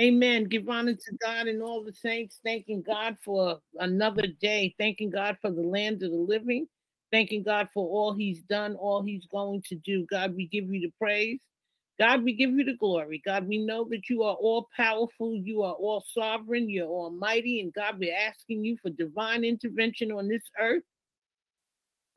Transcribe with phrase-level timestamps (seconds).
[0.00, 0.44] Amen.
[0.44, 2.40] Give honor to God and all the saints.
[2.44, 4.74] Thanking God for another day.
[4.78, 6.66] Thanking God for the land of the living.
[7.12, 10.06] Thanking God for all He's done, all He's going to do.
[10.10, 11.40] God, we give you the praise.
[11.98, 13.20] God, we give you the glory.
[13.24, 17.60] God, we know that you are all powerful, you are all sovereign, you're almighty.
[17.60, 20.84] And God, we're asking you for divine intervention on this earth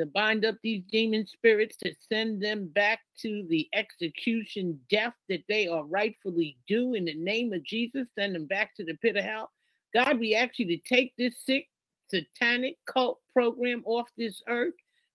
[0.01, 5.43] to bind up these demon spirits, to send them back to the execution death that
[5.47, 8.07] they are rightfully due in the name of Jesus.
[8.17, 9.51] Send them back to the pit of hell.
[9.93, 11.67] God, we ask you to take this sick
[12.09, 14.73] satanic cult program off this earth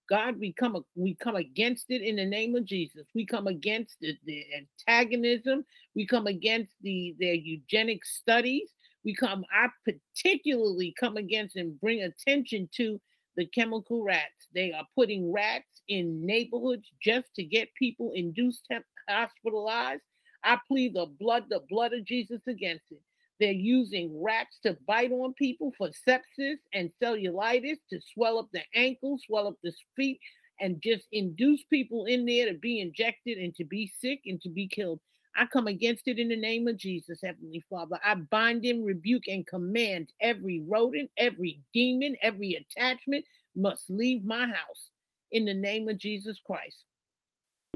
[0.09, 3.07] God, we come we come against it in the name of Jesus.
[3.15, 4.45] We come against the, the
[4.89, 5.65] antagonism.
[5.95, 8.71] We come against the their eugenic studies.
[9.05, 13.01] We come, I particularly come against and bring attention to
[13.37, 14.49] the chemical rats.
[14.55, 18.67] They are putting rats in neighborhoods just to get people induced
[19.09, 20.03] hospitalized.
[20.45, 23.01] I plead the blood, the blood of Jesus against it.
[23.39, 28.63] They're using rats to bite on people for sepsis and cellulitis to swell up the
[28.75, 30.19] ankles, swell up the feet,
[30.61, 34.49] and just induce people in there to be injected and to be sick and to
[34.49, 35.01] be killed.
[35.37, 37.99] I come against it in the name of Jesus, Heavenly Father.
[38.03, 44.47] I bind and rebuke and command every rodent, every demon, every attachment must leave my
[44.47, 44.91] house
[45.33, 46.85] in the name of Jesus Christ.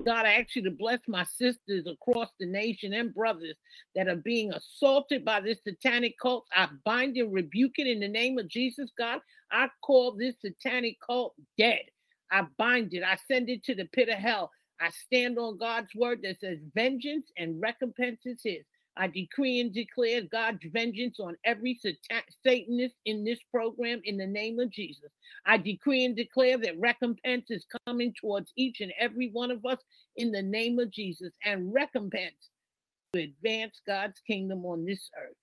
[0.06, 3.56] God, I ask you to bless my sisters across the nation and brothers
[3.94, 6.46] that are being assaulted by this satanic cult.
[6.54, 9.20] I bind and rebuke it in the name of Jesus, God.
[9.52, 11.82] I call this satanic cult dead.
[12.32, 13.02] I bind it.
[13.02, 14.50] I send it to the pit of hell.
[14.80, 18.64] I stand on God's word that says vengeance and recompense is his.
[18.96, 21.78] I decree and declare God's vengeance on every
[22.44, 25.10] Satanist in this program in the name of Jesus.
[25.46, 29.78] I decree and declare that recompense is coming towards each and every one of us
[30.16, 32.50] in the name of Jesus and recompense
[33.14, 35.36] to advance God's kingdom on this earth.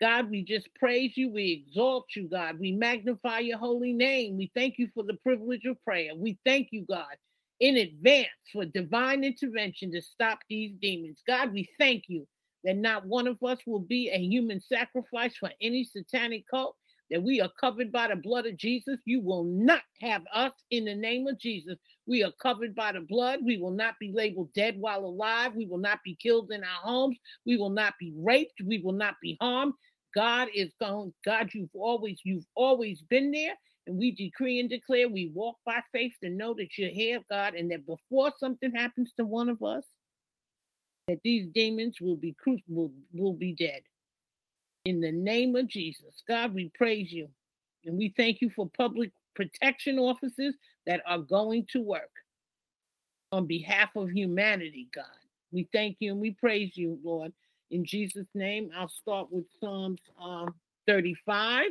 [0.00, 1.30] God, we just praise you.
[1.30, 2.58] We exalt you, God.
[2.58, 4.36] We magnify your holy name.
[4.36, 6.10] We thank you for the privilege of prayer.
[6.16, 7.14] We thank you, God,
[7.62, 11.22] in advance for divine intervention to stop these demons.
[11.28, 12.26] God, we thank you
[12.64, 16.74] that not one of us will be a human sacrifice for any satanic cult,
[17.12, 18.98] that we are covered by the blood of Jesus.
[19.04, 21.76] You will not have us in the name of Jesus.
[22.04, 23.38] We are covered by the blood.
[23.44, 25.54] We will not be labeled dead while alive.
[25.54, 27.16] We will not be killed in our homes.
[27.46, 28.60] We will not be raped.
[28.66, 29.74] We will not be harmed.
[30.16, 33.54] God is going, God, you've always, you've always been there.
[33.86, 37.54] And we decree and declare we walk by faith to know that you're here, God,
[37.54, 39.84] and that before something happens to one of us,
[41.08, 42.34] that these demons will be
[42.68, 43.82] will, will be dead.
[44.84, 47.28] In the name of Jesus, God, we praise you.
[47.84, 50.54] And we thank you for public protection officers
[50.86, 52.10] that are going to work
[53.32, 55.04] on behalf of humanity, God.
[55.52, 57.32] We thank you and we praise you, Lord.
[57.70, 60.54] In Jesus' name, I'll start with Psalms um,
[60.86, 61.70] 35.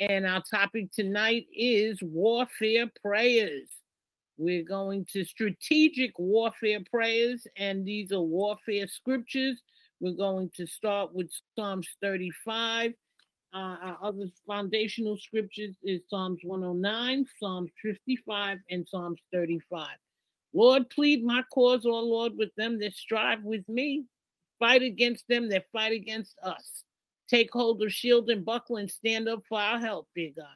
[0.00, 3.68] And our topic tonight is warfare prayers.
[4.38, 9.60] We're going to strategic warfare prayers, and these are warfare scriptures.
[10.00, 12.94] We're going to start with Psalms 35.
[13.52, 19.86] Uh, our other foundational scriptures is Psalms 109, Psalms 55, and Psalms 35.
[20.54, 24.04] Lord, plead my cause, O Lord, with them that strive with me.
[24.58, 26.84] Fight against them that fight against us.
[27.30, 30.46] Take hold of shield and buckle and stand up for our help, dear God.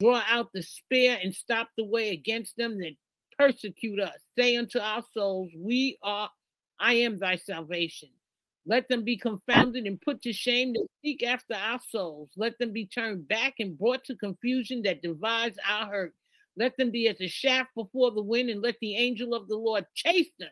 [0.00, 2.96] Draw out the spear and stop the way against them that
[3.38, 4.16] persecute us.
[4.38, 6.30] Say unto our souls, We are,
[6.80, 8.08] I am thy salvation.
[8.64, 12.30] Let them be confounded and put to shame that seek after our souls.
[12.36, 16.14] Let them be turned back and brought to confusion that divides our hurt.
[16.56, 19.56] Let them be as a shaft before the wind, and let the angel of the
[19.56, 20.50] Lord chase them.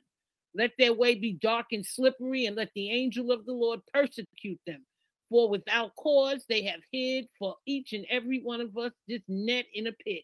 [0.55, 4.61] Let their way be dark and slippery, and let the angel of the Lord persecute
[4.67, 4.85] them.
[5.31, 9.67] For without cause they have hid for each and every one of us this net
[9.75, 10.23] in a pit.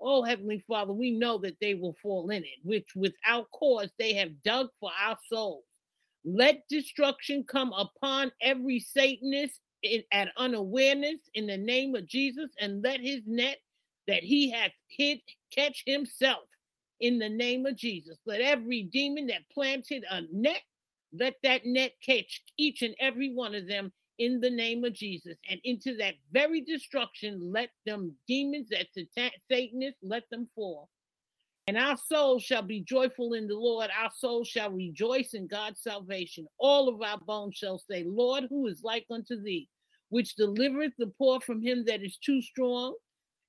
[0.00, 4.14] Oh, Heavenly Father, we know that they will fall in it, which without cause they
[4.14, 5.64] have dug for our souls.
[6.24, 12.82] Let destruction come upon every Satanist in, at unawareness in the name of Jesus, and
[12.82, 13.58] let his net
[14.06, 15.20] that he hath hid
[15.54, 16.44] catch himself
[17.00, 18.18] in the name of Jesus.
[18.26, 20.62] Let every demon that planted a net
[21.12, 25.36] Let that net catch each and every one of them in the name of Jesus.
[25.48, 28.88] And into that very destruction, let them demons, that
[29.50, 30.88] Satanists, let them fall.
[31.66, 33.90] And our souls shall be joyful in the Lord.
[33.90, 36.46] Our souls shall rejoice in God's salvation.
[36.58, 39.68] All of our bones shall say, Lord, who is like unto thee,
[40.08, 42.94] which delivereth the poor from him that is too strong,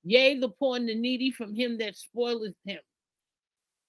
[0.04, 2.80] yea, the poor and the needy from him that spoileth him.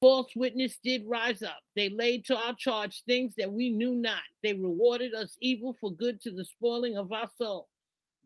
[0.00, 1.60] False witness did rise up.
[1.76, 4.22] They laid to our charge things that we knew not.
[4.42, 7.68] They rewarded us evil for good to the spoiling of our soul.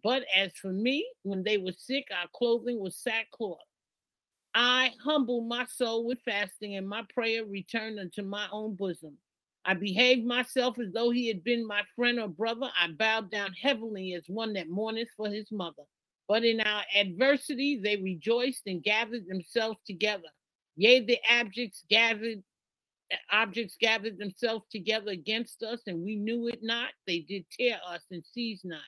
[0.05, 3.59] But as for me, when they were sick, our clothing was sackcloth.
[4.55, 9.19] I humbled my soul with fasting, and my prayer returned unto my own bosom.
[9.65, 12.71] I behaved myself as though he had been my friend or brother.
[12.81, 15.83] I bowed down heavily as one that mourneth for his mother.
[16.29, 20.29] But in our adversity, they rejoiced and gathered themselves together.
[20.77, 22.43] Yea, the objects gathered
[23.11, 26.91] eh, objects gathered themselves together against us, and we knew it not.
[27.07, 28.81] They did tear us and seize not.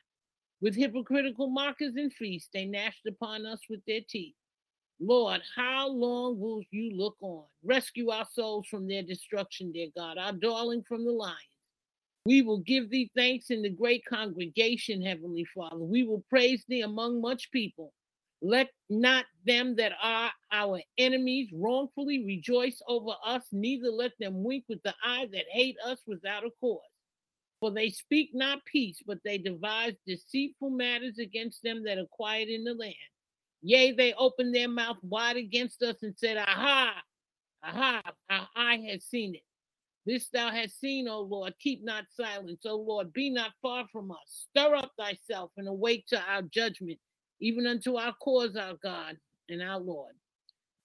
[0.61, 4.35] With hypocritical mockers and feasts, they gnashed upon us with their teeth.
[4.99, 7.45] Lord, how long will you look on?
[7.63, 11.37] Rescue our souls from their destruction, dear God, our darling from the lions.
[12.25, 15.85] We will give thee thanks in the great congregation, Heavenly Father.
[15.85, 17.93] We will praise thee among much people.
[18.43, 24.65] Let not them that are our enemies wrongfully rejoice over us, neither let them wink
[24.69, 26.81] with the eye that hate us without a cause.
[27.61, 32.49] For they speak not peace, but they devise deceitful matters against them that are quiet
[32.49, 32.95] in the land.
[33.63, 37.03] Yea, they opened their mouth wide against us and said, Aha,
[37.65, 39.43] aha, eye has seen it.
[40.05, 41.55] This thou hast seen, O Lord.
[41.59, 43.13] Keep not silence, O Lord.
[43.13, 44.47] Be not far from us.
[44.51, 46.99] Stir up thyself and awake to our judgment,
[47.41, 49.17] even unto our cause, our God
[49.49, 50.15] and our Lord.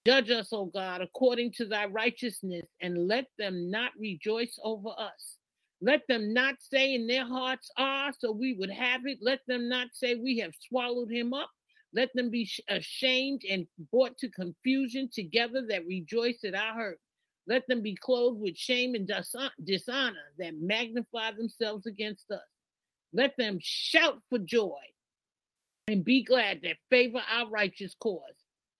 [0.04, 5.36] Judge us, O God, according to thy righteousness, and let them not rejoice over us.
[5.80, 9.18] Let them not say in their hearts, Ah, so we would have it.
[9.20, 11.50] Let them not say, We have swallowed him up.
[11.94, 17.00] Let them be ashamed and brought to confusion together that rejoice at our hurt.
[17.46, 19.10] Let them be clothed with shame and
[19.64, 22.40] dishonor that magnify themselves against us.
[23.12, 24.78] Let them shout for joy
[25.92, 28.20] and be glad that favor our righteous cause.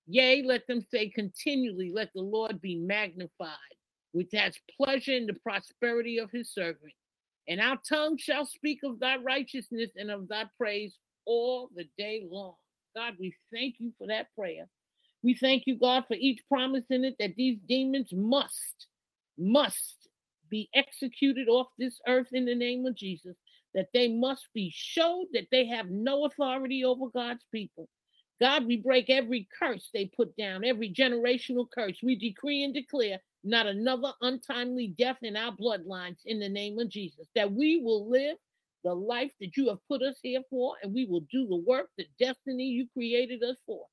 [0.07, 3.77] Yea, let them say continually, Let the Lord be magnified,
[4.13, 6.93] which has pleasure in the prosperity of his servant.
[7.49, 12.27] And our tongue shall speak of thy righteousness and of thy praise all the day
[12.31, 12.55] long.
[12.97, 14.69] God, we thank you for that prayer.
[15.23, 18.87] We thank you, God, for each promise in it that these demons must,
[19.39, 20.09] must
[20.51, 23.37] be executed off this earth in the name of Jesus,
[23.75, 27.89] that they must be showed that they have no authority over God's people.
[28.41, 31.99] God, we break every curse they put down, every generational curse.
[32.03, 36.89] We decree and declare not another untimely death in our bloodlines in the name of
[36.89, 38.37] Jesus, that we will live
[38.85, 41.89] the life that you have put us here for, and we will do the work,
[41.97, 43.87] the destiny you created us for.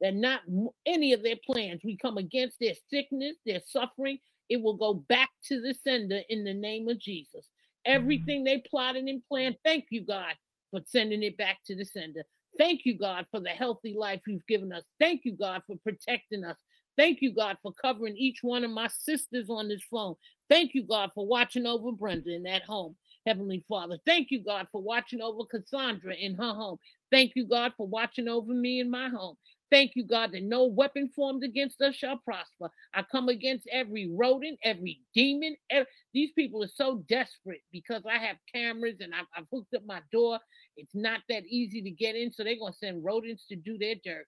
[0.00, 0.42] That not
[0.86, 4.18] any of their plans, we come against their sickness, their suffering,
[4.48, 7.48] it will go back to the sender in the name of Jesus.
[7.86, 10.34] Everything they plotted and planned, thank you, God,
[10.70, 12.24] for sending it back to the sender.
[12.58, 14.82] Thank you, God, for the healthy life you've given us.
[14.98, 16.56] Thank you, God, for protecting us.
[16.96, 20.14] Thank you, God, for covering each one of my sisters on this phone.
[20.48, 22.96] Thank you, God, for watching over Brenda in that home.
[23.26, 23.98] Heavenly Father.
[24.06, 26.78] Thank you, God, for watching over Cassandra in her home.
[27.10, 29.36] Thank you, God, for watching over me in my home.
[29.70, 32.70] Thank you, God, that no weapon formed against us shall prosper.
[32.94, 35.56] I come against every rodent, every demon.
[35.70, 39.82] Every, these people are so desperate because I have cameras and I've, I've hooked up
[39.84, 40.38] my door.
[40.76, 43.76] It's not that easy to get in, so they're going to send rodents to do
[43.76, 44.26] their dirt.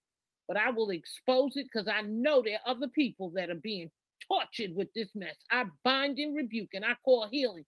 [0.49, 3.91] But I will expose it because I know there are other people that are being
[4.27, 5.37] tortured with this mess.
[5.51, 7.65] I bind and rebuke and I call healing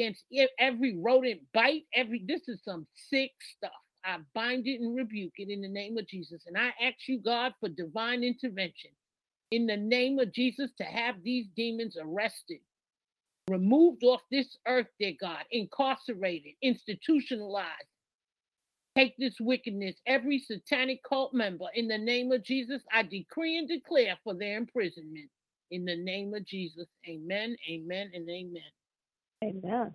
[0.00, 0.24] against
[0.58, 3.70] every rodent bite, every this is some sick stuff.
[4.06, 6.42] I bind it and rebuke it in the name of Jesus.
[6.46, 8.90] And I ask you, God, for divine intervention
[9.50, 12.60] in the name of Jesus to have these demons arrested,
[13.48, 17.66] removed off this earth, dear God, incarcerated, institutionalized.
[18.96, 23.68] Take this wickedness, every satanic cult member, in the name of Jesus, I decree and
[23.68, 25.28] declare for their imprisonment.
[25.70, 28.62] In the name of Jesus, amen, amen, and amen.
[29.44, 29.94] Amen.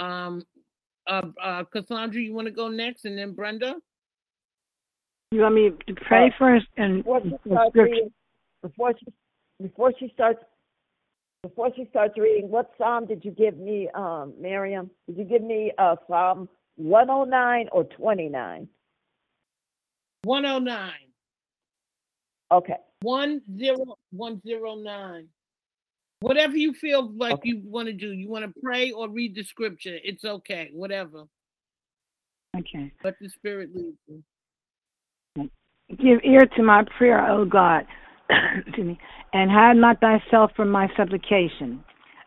[0.00, 0.42] Um,
[1.06, 3.74] uh, uh, Cassandra, you want to go next, and then Brenda.
[5.30, 8.10] You want me to pray uh, first and before she starts reading,
[8.62, 9.06] before she
[9.62, 10.40] before she starts
[11.42, 14.90] before she starts reading, what psalm did you give me, um, Miriam?
[15.06, 18.68] Did you give me uh, Psalm 109 or 29?
[20.24, 20.92] 109.
[22.52, 22.74] Okay.
[23.02, 25.28] One zero one zero nine.
[26.20, 27.48] Whatever you feel like Okay.
[27.48, 28.12] you want to do.
[28.12, 29.98] You want to pray or read the scripture.
[30.04, 30.70] It's okay.
[30.72, 31.24] Whatever.
[32.56, 32.92] Okay.
[33.02, 35.50] Let the spirit lead you.
[35.98, 37.84] Give ear to my prayer, O God,
[38.30, 38.98] excuse me,
[39.32, 41.82] and hide not thyself from my supplication.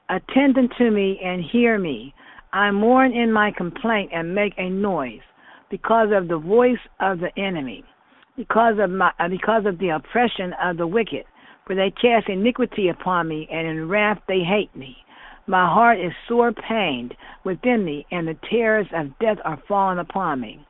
[0.09, 2.13] Attend unto me and hear me.
[2.51, 5.21] I mourn in my complaint and make a noise
[5.69, 7.83] because of the voice of the enemy,
[8.35, 11.23] because of my uh, because of the oppression of the wicked.
[11.65, 14.97] For they cast iniquity upon me, and in wrath they hate me.
[15.47, 20.39] My heart is sore pained within me, and the terrors of death are fallen upon
[20.39, 20.65] me.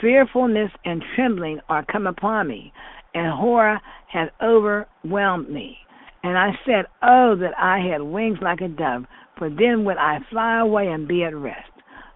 [0.00, 2.72] Fearfulness and trembling are come upon me,
[3.14, 5.78] and horror has overwhelmed me.
[6.22, 9.06] And I said, Oh, that I had wings like a dove,
[9.38, 11.70] for then would I fly away and be at rest.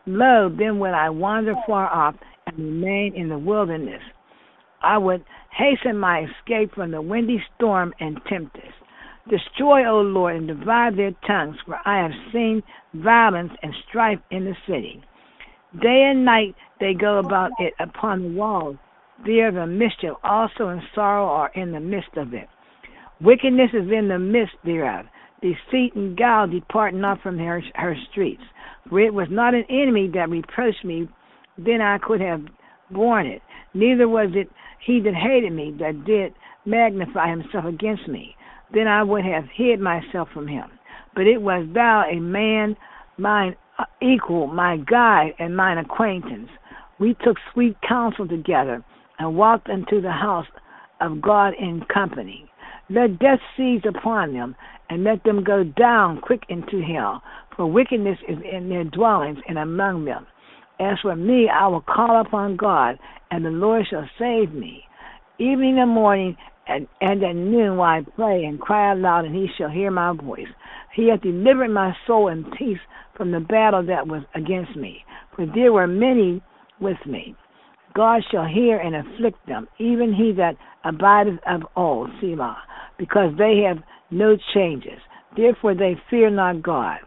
[0.07, 4.03] Lo, then would I wander far off and remain in the wilderness.
[4.83, 8.73] I would hasten my escape from the windy storm and tempest.
[9.29, 12.63] Destroy, O Lord, and divide their tongues, for I have seen
[12.95, 15.03] violence and strife in the city.
[15.81, 18.77] Day and night they go about it upon the walls.
[19.25, 22.49] There the mischief also and sorrow are in the midst of it.
[23.21, 25.07] Wickedness is in the midst thereof.
[25.43, 28.43] Deceit and guile depart not from her, her streets.
[28.89, 31.09] For it was not an enemy that reproached me,
[31.59, 32.43] then I could have
[32.91, 33.43] borne it.
[33.75, 34.49] Neither was it
[34.85, 36.35] he that hated me that did
[36.65, 38.37] magnify himself against me.
[38.73, 40.71] Then I would have hid myself from him.
[41.15, 42.77] But it was thou, a man,
[43.19, 43.57] mine
[44.01, 46.49] equal, my guide, and mine acquaintance.
[46.99, 48.85] We took sweet counsel together
[49.19, 50.47] and walked into the house
[51.01, 52.47] of God in company.
[52.89, 54.55] Let death seize upon them,
[54.89, 57.23] and let them go down quick into hell,
[57.57, 60.27] for wickedness is in their dwellings and among them.
[60.81, 62.99] As for me, I will call upon God,
[63.31, 64.83] and the Lord shall save me.
[65.39, 69.49] Evening and morning and, and at noon will I pray and cry aloud, and he
[69.59, 70.49] shall hear my voice.
[70.95, 72.79] He hath delivered my soul in peace
[73.17, 75.05] from the battle that was against me,
[75.37, 76.43] for there were many
[76.81, 77.35] with me.
[77.95, 82.57] God shall hear and afflict them, even he that abideth of old, Selah,
[82.99, 84.99] because they have no changes.
[85.37, 86.99] Therefore they fear not God.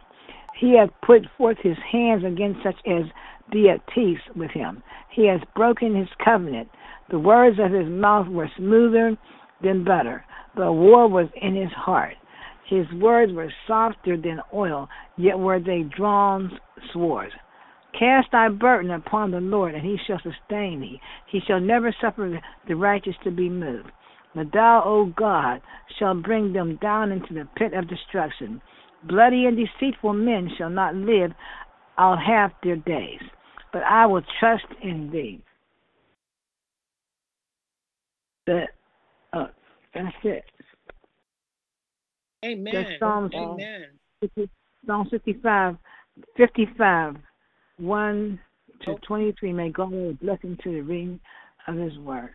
[0.59, 3.03] He hath put forth his hands against such as
[3.51, 4.81] be at peace with him.
[5.11, 6.69] He has broken his covenant.
[7.09, 9.17] The words of his mouth were smoother
[9.61, 12.15] than butter, but war was in his heart.
[12.67, 16.59] His words were softer than oil, yet were they drawn
[16.91, 17.33] swords.
[17.97, 20.99] Cast thy burden upon the Lord, and he shall sustain thee.
[21.27, 23.91] He shall never suffer the righteous to be moved.
[24.33, 25.61] But thou, O God,
[25.99, 28.61] shalt bring them down into the pit of destruction.
[29.03, 31.33] Bloody and deceitful men shall not live
[31.97, 33.21] out have their days,
[33.71, 35.41] but I will trust in thee.
[38.45, 38.69] That,
[39.31, 39.47] uh,
[39.93, 40.43] that's it.
[42.43, 42.73] Amen.
[42.73, 43.85] That's Psalms, Amen.
[44.85, 45.77] Psalm 55,
[46.35, 47.15] 55,
[47.77, 48.39] 1
[48.85, 49.53] to 23.
[49.53, 51.19] May God add a blessing to the reading
[51.67, 52.33] of His word.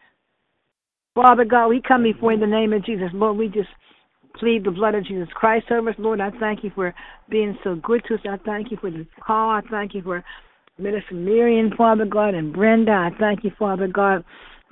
[1.14, 3.08] Father God, we come before you in the name of Jesus.
[3.12, 3.68] Lord, we just
[4.34, 5.96] plead the blood of Jesus Christ over us.
[5.98, 6.94] Lord, I thank you for
[7.28, 8.20] being so good to us.
[8.28, 9.50] I thank you for this call.
[9.50, 10.24] I thank you for
[10.78, 12.92] Minister Miriam, Father God, and Brenda.
[12.92, 14.24] I thank you, Father God,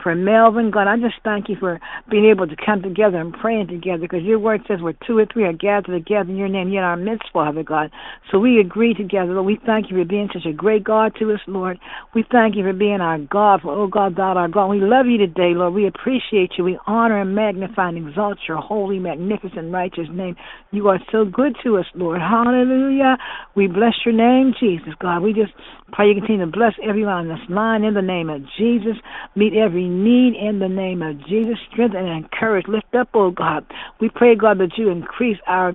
[0.02, 0.70] for Melvin.
[0.70, 4.22] God, I just thank you for being able to come together and praying together because
[4.22, 6.96] your word says where two or three are gathered together in your name, in our
[6.96, 7.90] midst, Father God.
[8.30, 9.46] So we agree together, Lord.
[9.46, 11.78] We thank you for being such a great God to us, Lord.
[12.14, 14.68] We thank you for being our God, for, oh God, thou our God.
[14.68, 15.74] We love you today, Lord.
[15.74, 16.64] We appreciate you.
[16.64, 20.36] We honor and magnify and exalt your holy, magnificent, righteous name.
[20.72, 22.20] You are so good to us, Lord.
[22.20, 23.16] Hallelujah.
[23.54, 25.22] We bless your name, Jesus, God.
[25.22, 25.52] We just
[25.92, 28.96] pray you continue to bless everyone on this line in the name of Jesus.
[29.34, 31.58] Meet every need in the name of Jesus.
[31.72, 32.66] Strengthen and encourage.
[32.68, 33.64] Lift up, oh God.
[34.00, 35.74] We pray, God, that you increase our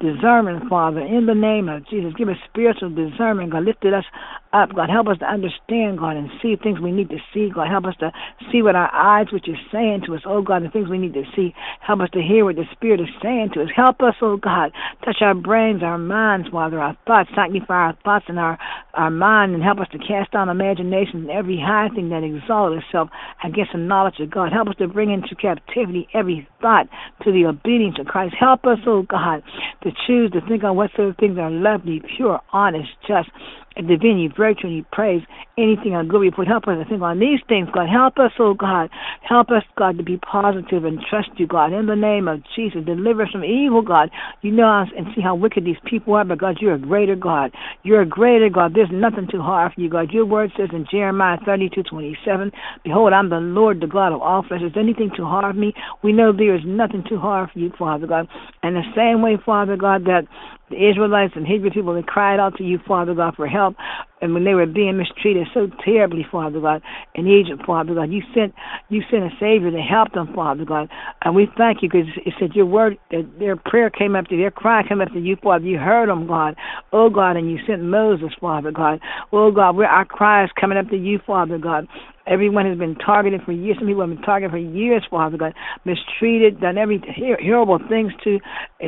[0.00, 2.12] discernment, Father, in the name of Jesus.
[2.16, 3.64] Give us spiritual discernment, God.
[3.64, 4.04] Lift us
[4.52, 4.90] up, God.
[4.90, 7.68] Help us to understand, God, and see things we need to see, God.
[7.68, 8.12] Help us to
[8.50, 11.14] see what our eyes, which is saying to us, oh God, the things we need
[11.14, 11.54] to see.
[11.80, 13.68] Help us to hear what the Spirit is saying to us.
[13.74, 14.72] Help us, oh God.
[15.04, 17.30] Touch our brains, our minds, Father, our thoughts.
[17.34, 18.58] Sanctify our thoughts and our,
[18.94, 22.82] our mind, and help us to cast down imaginations and every high thing that exalts
[22.84, 23.08] itself
[23.44, 24.52] against the knowledge of God.
[24.52, 26.86] Help us to bring into captivity every thought
[27.24, 28.34] to the obedience of Christ.
[28.38, 29.42] Help us, oh God,
[29.82, 33.30] to choose to think on whatsoever things are lovely, pure, honest, just,
[33.76, 35.22] and divinity, virtue, and praise,
[35.58, 36.48] anything on good report.
[36.48, 37.88] Help us to think on these things, God.
[37.88, 38.90] Help us, oh God.
[39.26, 41.72] Help us, God, to be positive and trust you, God.
[41.72, 44.10] In the name of Jesus, deliver us from evil, God.
[44.42, 47.16] You know us and see how wicked these people are, but God, you're a greater
[47.16, 47.52] God.
[47.82, 48.72] You're a greater God.
[48.74, 50.10] There's nothing too hard for you, God.
[50.12, 52.52] Your word says in Jeremiah 32, 27,
[52.84, 54.62] Behold, I'm the Lord, the God of all flesh.
[54.62, 55.72] Is anything too hard for me?
[56.02, 58.28] We know there is nothing too hard for you, Father God.
[58.62, 60.26] And the same way, Father God, that
[60.72, 63.76] the Israelites and Hebrew people they cried out to you, Father God, for help.
[64.20, 66.82] And when they were being mistreated so terribly, Father God,
[67.14, 68.54] in Egypt, Father God, you sent
[68.88, 70.88] you sent a Savior to help them, Father God.
[71.22, 74.50] And we thank you because it said your word, their prayer came up to their
[74.50, 75.64] cry came up to you, Father.
[75.64, 76.56] You heard them, God.
[76.92, 79.00] Oh God, and you sent Moses, Father God.
[79.32, 81.86] Oh God, where our cry is coming up to you, Father God.
[82.26, 83.76] Everyone has been targeted for years.
[83.78, 87.02] Some people have been targeted for years, Father God, mistreated, done every
[87.42, 88.38] horrible things to.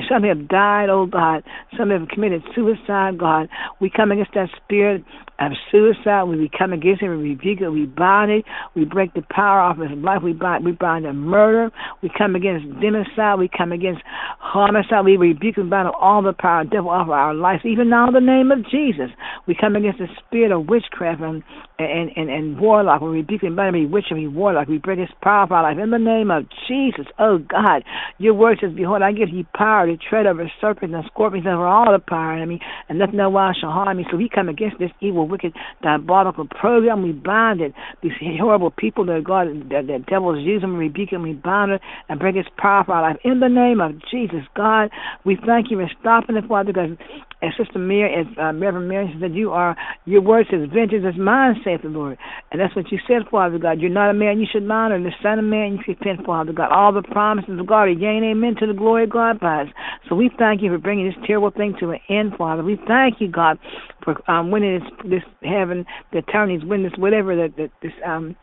[0.09, 1.43] Some have died, oh God.
[1.77, 3.49] Some have committed suicide, God.
[3.81, 5.05] We come against that spirit
[5.39, 6.25] of suicide.
[6.25, 7.09] We come against it.
[7.09, 7.69] We rebuke it.
[7.71, 8.45] We bind it.
[8.75, 10.23] We break the power off his life.
[10.23, 11.71] We bind, we bind the murder.
[12.03, 13.39] We come against democide.
[13.39, 14.03] We come against
[14.39, 15.05] homicide.
[15.05, 18.09] We rebuke and bind all the power of devil off of our lives, even now
[18.09, 19.11] in the name of Jesus.
[19.47, 21.43] We come against the spirit of witchcraft and
[21.79, 23.01] and, and, and warlock.
[23.01, 24.69] We rebuke and bind every witch and warlock.
[24.69, 27.07] We break his power off our life in the name of Jesus.
[27.19, 27.83] Oh God,
[28.19, 31.57] your word says, Behold, I give you power to tread over serpents and scorpions and
[31.57, 34.07] over all the power enemy, and nothing no while shall harm me.
[34.11, 37.03] So we come against this evil, wicked, diabolical program.
[37.03, 37.75] We bind it.
[38.03, 41.81] These horrible people that God, that the devils use them, rebuke them, we bind it,
[42.09, 44.45] and break his power off our life in the name of Jesus.
[44.57, 44.91] God,
[45.25, 46.97] we thank you for stopping it, Father, because
[47.45, 51.21] as Sister Mary, as uh, Reverend Mary said, you are, your word says, vengeance is
[51.21, 52.17] mine, saith the Lord.
[52.51, 53.81] And that's what you said, Father God.
[53.81, 56.25] You're not a man, you should lie, or the son of man, you should repent,
[56.25, 56.73] Father God.
[56.73, 59.63] All the promises of God are yea and amen to the glory of God by
[59.63, 59.69] us.
[60.09, 62.63] So we thank you for bringing this terrible thing to an end, Father.
[62.63, 63.59] We thank you, God,
[64.03, 68.37] for um, winning this, this having the attorneys win this, whatever that, this, um,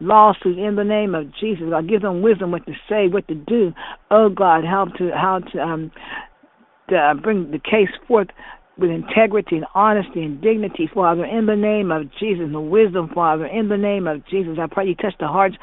[0.00, 1.64] lawsuit in the name of Jesus.
[1.70, 3.72] God, give them wisdom what to say, what to do.
[4.10, 5.90] Oh God, help to how to um
[6.92, 8.28] uh, bring the case forth
[8.78, 13.46] with integrity and honesty and dignity, Father, in the name of Jesus, and wisdom, Father,
[13.46, 14.58] in the name of Jesus.
[14.60, 15.56] I pray you touch the hearts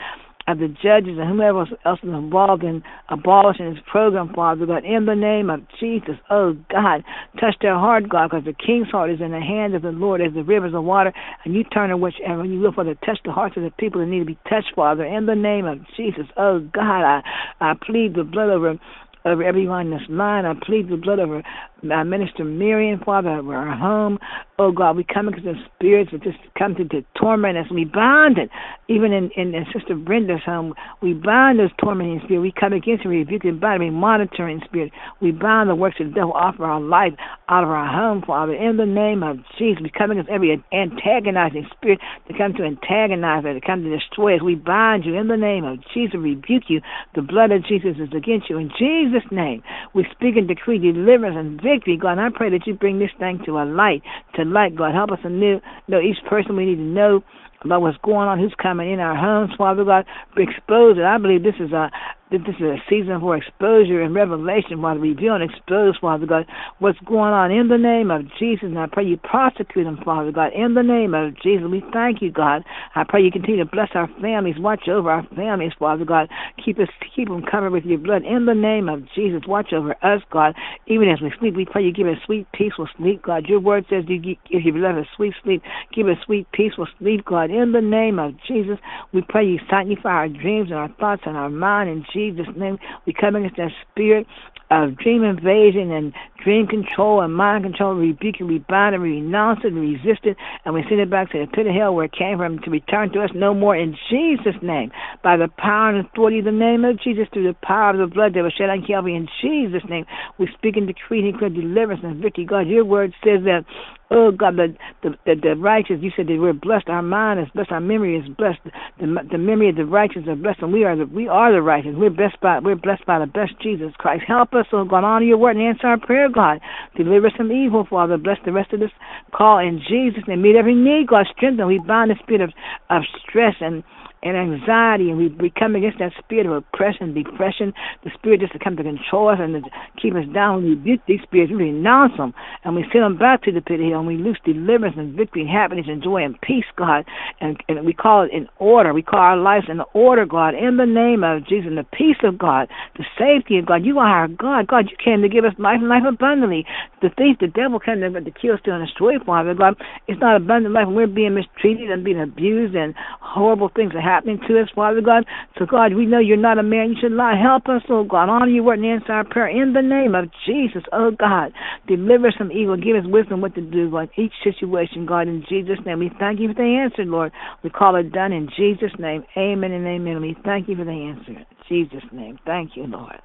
[0.48, 5.06] of the judges and whomever else is involved in abolishing this program, Father but in
[5.06, 6.16] the name of Jesus.
[6.30, 7.04] Oh, God,
[7.40, 10.22] touch their heart, God, because the king's heart is in the hands of the Lord
[10.22, 13.18] as the rivers of water, and you turn to whichever you look for to touch
[13.26, 15.80] the hearts of the people that need to be touched, Father, in the name of
[15.98, 16.26] Jesus.
[16.38, 17.22] Oh, God, I,
[17.60, 18.78] I plead the blood over
[19.26, 20.46] over everyone in this line.
[20.46, 21.42] I plead the blood over
[21.90, 24.20] our uh, Minister Miriam, Father, over home.
[24.58, 27.66] Oh God, we come against the spirits that just come to, to torment us.
[27.70, 28.50] We bind it.
[28.88, 32.42] Even in, in, in Sister Brenda's home, we bind those tormenting spirits.
[32.42, 34.94] We come against and rebuke and bind every monitoring spirit.
[35.20, 37.12] We bind the works of the devil off of our life,
[37.50, 38.54] out of our home, Father.
[38.54, 43.44] In the name of Jesus, we come against every antagonizing spirit to come to antagonize
[43.44, 44.42] us, to come to destroy us.
[44.42, 46.80] We bind you in the name of Jesus, rebuke you.
[47.14, 48.58] The blood of Jesus is against you.
[48.58, 49.64] In Jesus' name,
[49.94, 52.14] we speak and decree deliverance and victory, God.
[52.14, 54.02] And I pray that you bring this thing to a light,
[54.36, 54.94] to light, God.
[54.94, 57.24] Help us to know, know each person we need to know
[57.64, 60.06] about what's going on, who's coming in our homes, Father God.
[60.38, 61.04] Expose it.
[61.04, 61.90] I believe this is a
[62.32, 65.00] this is a season for exposure and revelation, Father.
[65.00, 66.46] Reveal and expose, Father God,
[66.80, 68.64] what's going on in the name of Jesus.
[68.64, 71.68] And I pray you prosecute them, Father God, in the name of Jesus.
[71.70, 72.64] We thank you, God.
[72.96, 76.28] I pray you continue to bless our families, watch over our families, Father God.
[76.64, 79.44] Keep us, keep them covered with your blood in the name of Jesus.
[79.48, 80.56] Watch over us, God.
[80.88, 83.46] Even as we sleep, we pray you give us sweet, peaceful sleep, God.
[83.48, 85.62] Your word says you give your beloved sweet sleep.
[85.94, 87.52] Give us sweet, peaceful sleep, God.
[87.56, 88.78] In the name of Jesus,
[89.14, 92.78] we pray you sanctify our dreams and our thoughts and our mind In Jesus' name.
[93.06, 94.28] We come against that spirit
[94.72, 96.12] of dream invasion and
[96.44, 100.36] dream control and mind control, we rebuke bind it, we renounce it, we resist it,
[100.66, 102.70] and we send it back to the pit of hell where it came from to
[102.70, 104.92] return to us no more in Jesus' name.
[105.24, 108.14] By the power and authority of the name of Jesus, through the power of the
[108.14, 110.06] blood that was shed on Calvary, in Jesus' name,
[110.40, 112.46] we speak and decree and declare deliverance and victory.
[112.46, 113.64] God, your word says that
[114.12, 115.98] Oh God, the, the the, righteous.
[116.00, 116.90] You said that we're blessed.
[116.90, 117.72] Our mind is blessed.
[117.72, 118.60] Our memory is blessed.
[119.00, 121.62] The, the memory of the righteous are blessed, and we are the we are the
[121.62, 121.94] righteous.
[121.96, 124.24] We're blessed by we're blessed by the best Jesus Christ.
[124.28, 126.60] Help us, oh God, honor your word and answer our prayer, God.
[126.96, 128.18] Deliver us from evil, Father.
[128.18, 128.92] Bless the rest of this
[129.34, 130.44] call in Jesus' name.
[130.44, 131.26] Meet every need, God.
[131.36, 131.66] Strengthen.
[131.66, 132.52] We bind the spirit of
[132.92, 133.84] of stress and
[134.26, 137.72] and anxiety, and we, we come against that spirit of oppression, depression,
[138.04, 139.70] the spirit just to come to control us and to
[140.02, 140.66] keep us down.
[140.66, 142.34] We these spirits, we renounce them,
[142.64, 145.14] and we send them back to the pit of hell, and we loose deliverance and
[145.16, 147.06] victory and happiness and joy and peace, God,
[147.40, 148.96] and, and we call it in order.
[148.96, 152.18] We call our lives in order, God, in the name of Jesus, and the peace
[152.24, 153.86] of God, the safety of God.
[153.86, 154.66] You are our God.
[154.66, 156.66] God, you came to give us life and life abundantly.
[157.04, 159.78] The thief, the devil came to, to kill, steal, and destroy, Father God.
[160.08, 164.15] It's not abundant life, we're being mistreated and being abused, and horrible things are happening
[164.24, 165.26] to us, Father God.
[165.58, 166.92] So, God, we know you're not a man.
[166.92, 168.30] You should not Help us, oh God.
[168.30, 171.52] Honor your word and answer our prayer in the name of Jesus, oh God.
[171.88, 172.78] Deliver us from evil.
[172.78, 176.00] Give us wisdom what to do, God, each situation, God, in Jesus' name.
[176.00, 177.32] We thank you for the answer, Lord.
[177.64, 179.24] We call it done in Jesus' name.
[179.38, 180.22] Amen and amen.
[180.22, 181.32] We thank you for the answer.
[181.32, 182.38] In Jesus' name.
[182.46, 183.22] Thank you, Lord.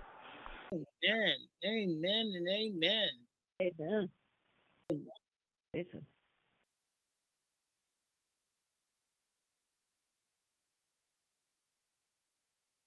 [0.73, 1.37] Amen.
[1.65, 3.09] Amen and amen.
[3.61, 4.09] Amen.
[5.77, 6.07] Amen.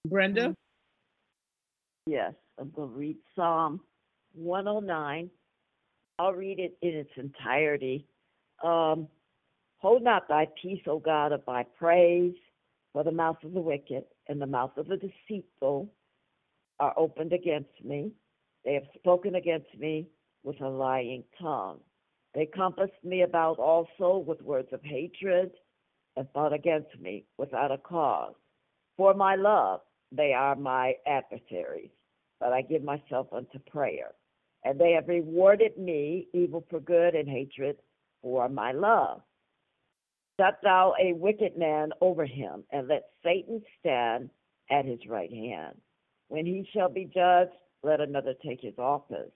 [0.05, 0.55] Brenda?
[2.05, 3.79] Yes, I'm going to read Psalm
[4.33, 5.29] 109.
[6.19, 8.05] I'll read it in its entirety.
[8.63, 9.07] Um,
[9.83, 12.35] Hold not thy peace, O God, of thy praise,
[12.93, 15.89] for the mouth of the wicked and the mouth of the deceitful
[16.79, 18.13] are opened against me.
[18.63, 20.07] They have spoken against me
[20.41, 21.81] with a lying tongue.
[22.33, 25.51] They compassed me about also with words of hatred
[26.15, 28.35] and fought against me without a cause.
[28.95, 29.81] For my love,
[30.15, 31.89] they are my adversaries,
[32.39, 34.11] but I give myself unto prayer.
[34.63, 37.77] And they have rewarded me evil for good and hatred
[38.21, 39.21] for my love.
[40.39, 44.29] Set thou a wicked man over him, and let Satan stand
[44.71, 45.75] at his right hand.
[46.29, 47.51] When he shall be judged,
[47.83, 49.31] let another take his office.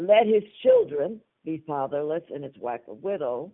[0.00, 3.52] Let his children be fatherless, and his wife a widow.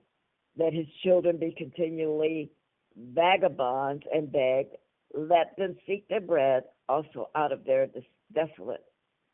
[0.58, 2.50] Let his children be continually
[2.96, 4.66] vagabonds and beg.
[5.14, 7.88] Let them seek their bread also out of their
[8.32, 8.84] desolate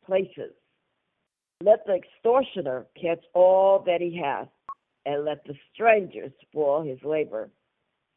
[0.05, 0.53] places.
[1.61, 4.49] Let the extortioner catch all that he hath,
[5.05, 7.49] and let the stranger spoil his labor.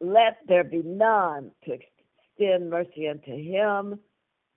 [0.01, 3.99] Let there be none to extend mercy unto him,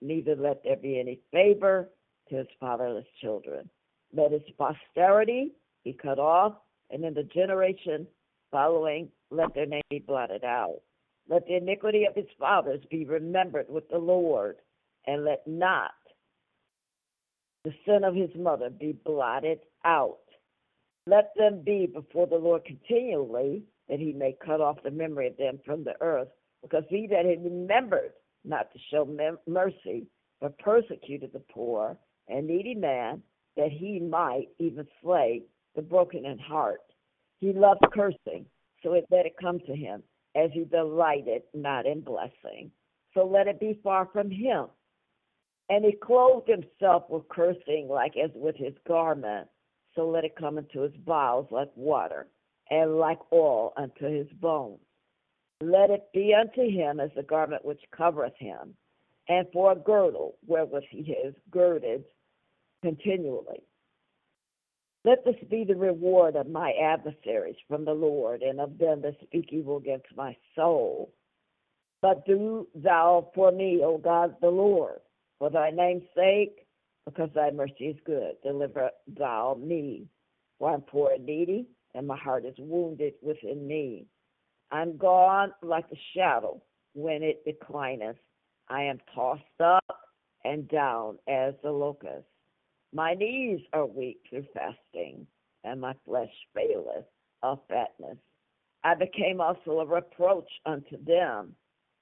[0.02, 1.90] neither let there be any favor
[2.30, 3.70] to his fatherless children.
[4.14, 6.54] Let his posterity be cut off,
[6.90, 8.08] and in the generation
[8.52, 10.82] following, let their name be blotted out.
[11.30, 14.58] Let the iniquity of his fathers be remembered with the Lord,
[15.06, 15.92] and let not
[17.64, 20.20] the sin of his mother be blotted out.
[21.06, 25.38] Let them be before the Lord continually, that he may cut off the memory of
[25.38, 26.30] them from the earth.
[26.62, 28.14] Because he that had remembered
[28.44, 29.06] not to show
[29.48, 30.08] mercy,
[30.42, 33.22] but persecuted the poor and needy man,
[33.56, 35.44] that he might even slay
[35.76, 36.82] the broken in heart.
[37.40, 38.46] He loved cursing,
[38.84, 40.04] so it let it come to him,
[40.40, 42.72] as he delighted not in blessing.
[43.14, 44.68] So let it be far from him.
[45.70, 49.48] And he clothed himself with cursing, like as with his garment
[49.96, 52.28] so let it come into his bowels like water,
[52.70, 54.80] and like oil unto his bones.
[55.62, 58.76] Let it be unto him as the garment which covereth him,
[59.28, 62.06] and for a girdle wherewith he is girded
[62.82, 63.62] continually.
[65.06, 69.16] Let this be the reward of my adversaries from the Lord, and of them that
[69.24, 71.14] speak evil against my soul.
[72.02, 75.00] But do thou for me, O God the Lord,
[75.38, 76.66] for thy name's sake,
[77.06, 78.34] because thy mercy is good.
[78.44, 80.08] Deliver thou me,
[80.58, 84.06] for I'm poor and needy, and my heart is wounded within me.
[84.72, 86.62] I'm gone like a shadow
[86.94, 88.18] when it declineth.
[88.68, 90.00] I am tossed up
[90.44, 92.26] and down as the locust.
[92.94, 95.28] My knees are weak through fasting,
[95.64, 97.06] and my flesh faileth
[97.44, 98.18] of fatness.
[98.84, 101.56] I became also a reproach unto them.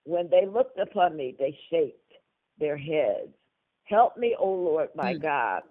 [0.06, 2.14] When they looked upon me, they shaked
[2.60, 3.34] their heads.
[3.86, 5.22] Help me, O Lord my mm.
[5.22, 5.64] God.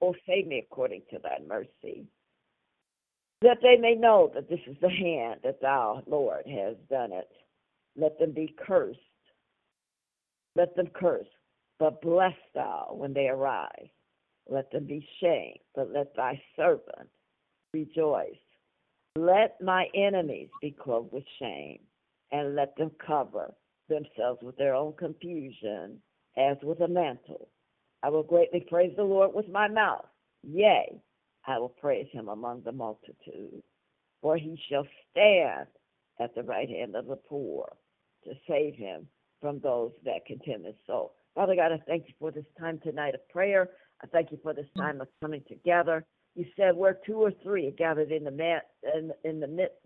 [0.00, 2.06] O save me according to thy mercy.
[3.42, 7.30] That they may know that this is the hand that thou, Lord, has done it.
[7.96, 8.98] Let them be cursed.
[10.56, 11.28] Let them curse,
[11.78, 13.88] but bless thou when they arise.
[14.48, 17.08] Let them be shamed, but let thy servant
[17.72, 18.36] rejoice.
[19.16, 21.80] Let my enemies be clothed with shame,
[22.32, 23.54] and let them cover
[23.88, 26.00] themselves with their own confusion
[26.36, 27.48] as with a mantle.
[28.02, 30.06] I will greatly praise the Lord with my mouth.
[30.42, 31.00] Yea,
[31.46, 33.62] I will praise him among the multitude.
[34.20, 35.66] For he shall stand
[36.18, 37.76] at the right hand of the poor
[38.24, 39.06] to save him
[39.40, 41.14] from those that contemn his soul.
[41.34, 43.70] Father God, I thank you for this time tonight of prayer.
[44.04, 46.04] I thank you for this time of coming together.
[46.34, 48.60] You said where two or three are gathered in the
[48.94, 49.76] in, in the midst,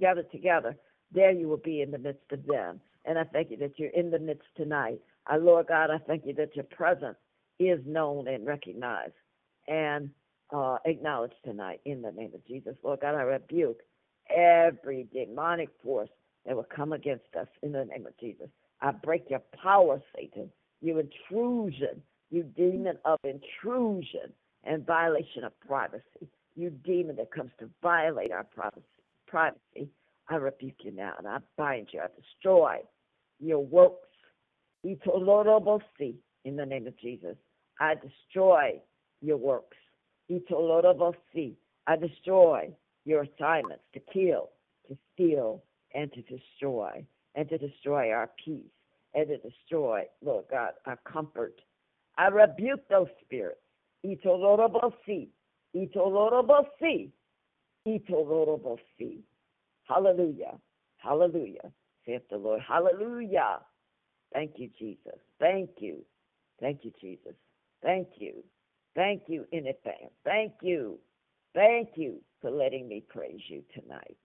[0.00, 0.76] gathered together,
[1.12, 2.80] there you will be in the midst of them.
[3.04, 5.00] And I thank you that you're in the midst tonight.
[5.26, 7.16] Our Lord God, I thank you that your presence
[7.60, 9.12] is known and recognized
[9.68, 10.10] and
[10.52, 12.74] uh, acknowledged tonight in the name of Jesus.
[12.82, 13.80] Lord God, I rebuke
[14.34, 16.10] every demonic force
[16.46, 18.48] that will come against us in the name of Jesus.
[18.80, 24.32] I break your power, Satan, your intrusion, you demon of intrusion
[24.64, 28.80] and violation of privacy, you demon that comes to violate our privacy.
[30.28, 32.00] I rebuke you now and I bind you.
[32.00, 32.78] I destroy
[33.38, 34.08] your works.
[34.84, 37.36] In the name of Jesus.
[37.78, 38.80] I destroy
[39.20, 39.76] your works.
[40.30, 42.70] I destroy
[43.04, 44.50] your assignments to kill,
[44.88, 45.62] to steal,
[45.94, 48.70] and to destroy, and to destroy our peace,
[49.14, 51.60] and to destroy, Lord God, our comfort.
[52.18, 53.60] I rebuke those spirits.
[54.04, 55.28] Itolorobosi,
[55.74, 57.10] itolorobosi,
[57.86, 59.22] itolorobosi.
[59.84, 60.58] Hallelujah,
[60.98, 61.72] hallelujah,
[62.04, 62.60] saith the Lord.
[62.66, 63.60] Hallelujah.
[64.32, 65.18] Thank you, Jesus.
[65.38, 65.98] Thank you.
[66.60, 67.34] Thank you, Jesus.
[67.82, 68.42] Thank you.
[68.94, 70.12] Thank you in advance.
[70.24, 70.98] Thank you.
[71.54, 74.16] Thank you for letting me praise you tonight.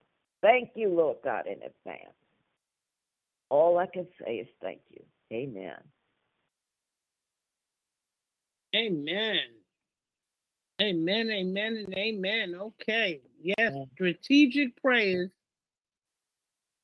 [0.42, 2.16] Thank you, Lord God, in advance.
[3.50, 5.04] All I can say is thank you.
[5.32, 5.76] Amen.
[8.76, 9.40] Amen.
[10.82, 12.56] Amen, amen, and amen.
[12.56, 13.22] Okay.
[13.42, 15.32] Yes, strategic prayers.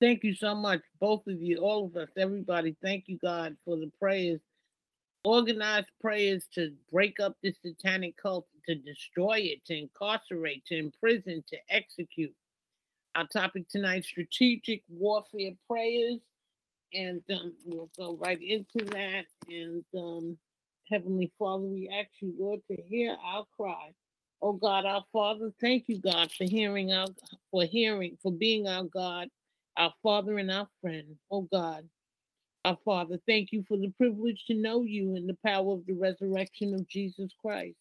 [0.01, 2.75] Thank you so much, both of you, all of us, everybody.
[2.81, 4.41] Thank you, God, for the prayers.
[5.23, 11.43] Organized prayers to break up this satanic cult, to destroy it, to incarcerate, to imprison,
[11.47, 12.33] to execute.
[13.15, 16.19] Our topic tonight strategic warfare prayers.
[16.93, 19.25] And um, we'll go right into that.
[19.47, 20.37] And um,
[20.91, 23.91] Heavenly Father, we ask you, Lord, to hear our cry.
[24.41, 27.07] Oh God, our Father, thank you, God, for hearing our
[27.51, 29.29] for hearing, for being our God,
[29.77, 31.15] our Father and our friend.
[31.31, 31.87] Oh God,
[32.65, 35.93] our Father, thank you for the privilege to know you and the power of the
[35.93, 37.77] resurrection of Jesus Christ.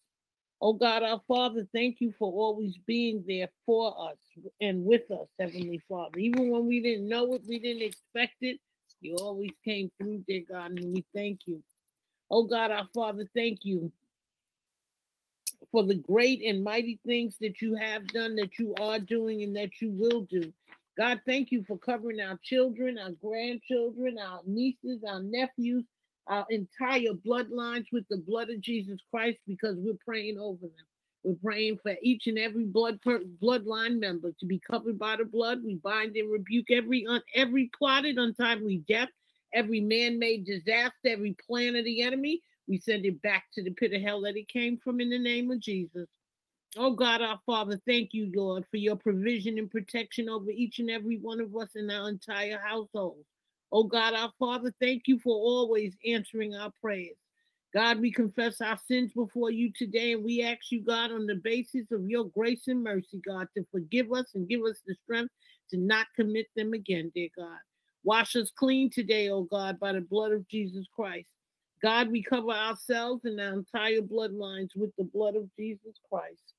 [0.61, 4.17] Oh God, our Father, thank you for always being there for us
[4.61, 6.19] and with us, Heavenly Father.
[6.19, 8.59] Even when we didn't know it, we didn't expect it,
[9.01, 11.61] you always came through, dear God, and we thank you.
[12.35, 13.91] Oh God, our Father, thank you
[15.71, 19.55] for the great and mighty things that you have done, that you are doing, and
[19.55, 20.51] that you will do.
[20.97, 25.85] God, thank you for covering our children, our grandchildren, our nieces, our nephews,
[26.25, 30.85] our entire bloodlines with the blood of Jesus Christ because we're praying over them.
[31.23, 35.25] We're praying for each and every blood per, bloodline member to be covered by the
[35.25, 35.59] blood.
[35.63, 39.09] We bind and rebuke every un, every plotted untimely death,
[39.53, 42.41] every man-made disaster, every plan of the enemy.
[42.67, 45.19] We send it back to the pit of hell that it came from in the
[45.19, 46.07] name of Jesus.
[46.75, 50.89] Oh God, our Father, thank you, Lord, for your provision and protection over each and
[50.89, 53.23] every one of us in our entire household.
[53.71, 57.17] Oh God, our Father, thank you for always answering our prayers.
[57.73, 61.35] God, we confess our sins before you today, and we ask you, God, on the
[61.43, 65.31] basis of your grace and mercy, God, to forgive us and give us the strength
[65.71, 67.57] to not commit them again, dear God.
[68.03, 71.27] Wash us clean today, O God, by the blood of Jesus Christ.
[71.81, 76.53] God, we cover ourselves and our entire bloodlines with the blood of Jesus Christ.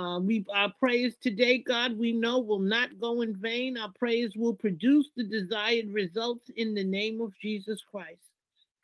[0.00, 3.76] Uh, we our prayers today, God, we know will not go in vain.
[3.76, 8.22] Our prayers will produce the desired results in the name of Jesus Christ.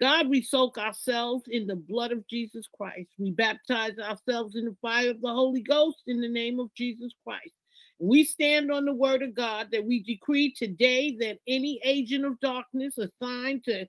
[0.00, 3.08] God, we soak ourselves in the blood of Jesus Christ.
[3.18, 7.12] We baptize ourselves in the fire of the Holy Ghost in the name of Jesus
[7.24, 7.54] Christ.
[7.98, 12.38] We stand on the word of God that we decree today that any agent of
[12.40, 13.86] darkness assigned to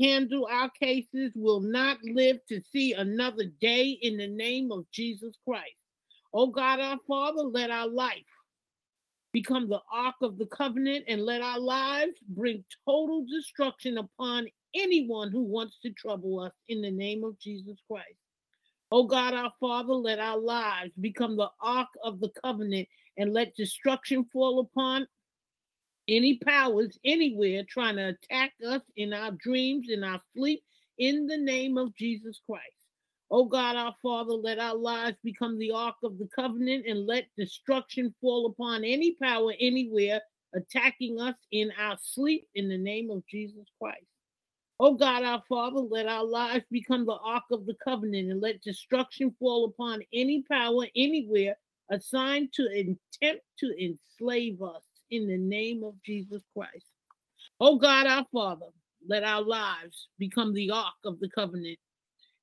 [0.00, 5.36] handle our cases will not live to see another day in the name of Jesus
[5.46, 5.76] Christ.
[6.34, 8.24] Oh God, our Father, let our life
[9.32, 15.30] become the ark of the covenant and let our lives bring total destruction upon anyone
[15.30, 18.16] who wants to trouble us in the name of Jesus Christ.
[18.90, 23.54] Oh God, our Father, let our lives become the ark of the covenant and let
[23.54, 25.06] destruction fall upon
[26.08, 30.62] any powers anywhere trying to attack us in our dreams, in our sleep,
[30.98, 32.64] in the name of Jesus Christ.
[33.30, 37.26] Oh God, our Father, let our lives become the ark of the covenant and let
[37.36, 40.20] destruction fall upon any power anywhere
[40.54, 44.04] attacking us in our sleep in the name of Jesus Christ.
[44.78, 48.60] Oh God, our Father, let our lives become the ark of the covenant and let
[48.60, 51.56] destruction fall upon any power anywhere
[51.92, 56.86] assigned to attempt to enslave us in the name of Jesus Christ.
[57.60, 58.66] Oh God, our Father,
[59.06, 61.78] let our lives become the ark of the covenant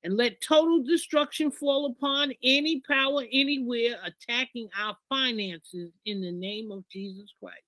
[0.04, 6.72] and let total destruction fall upon any power anywhere attacking our finances in the name
[6.72, 7.64] of Jesus Christ.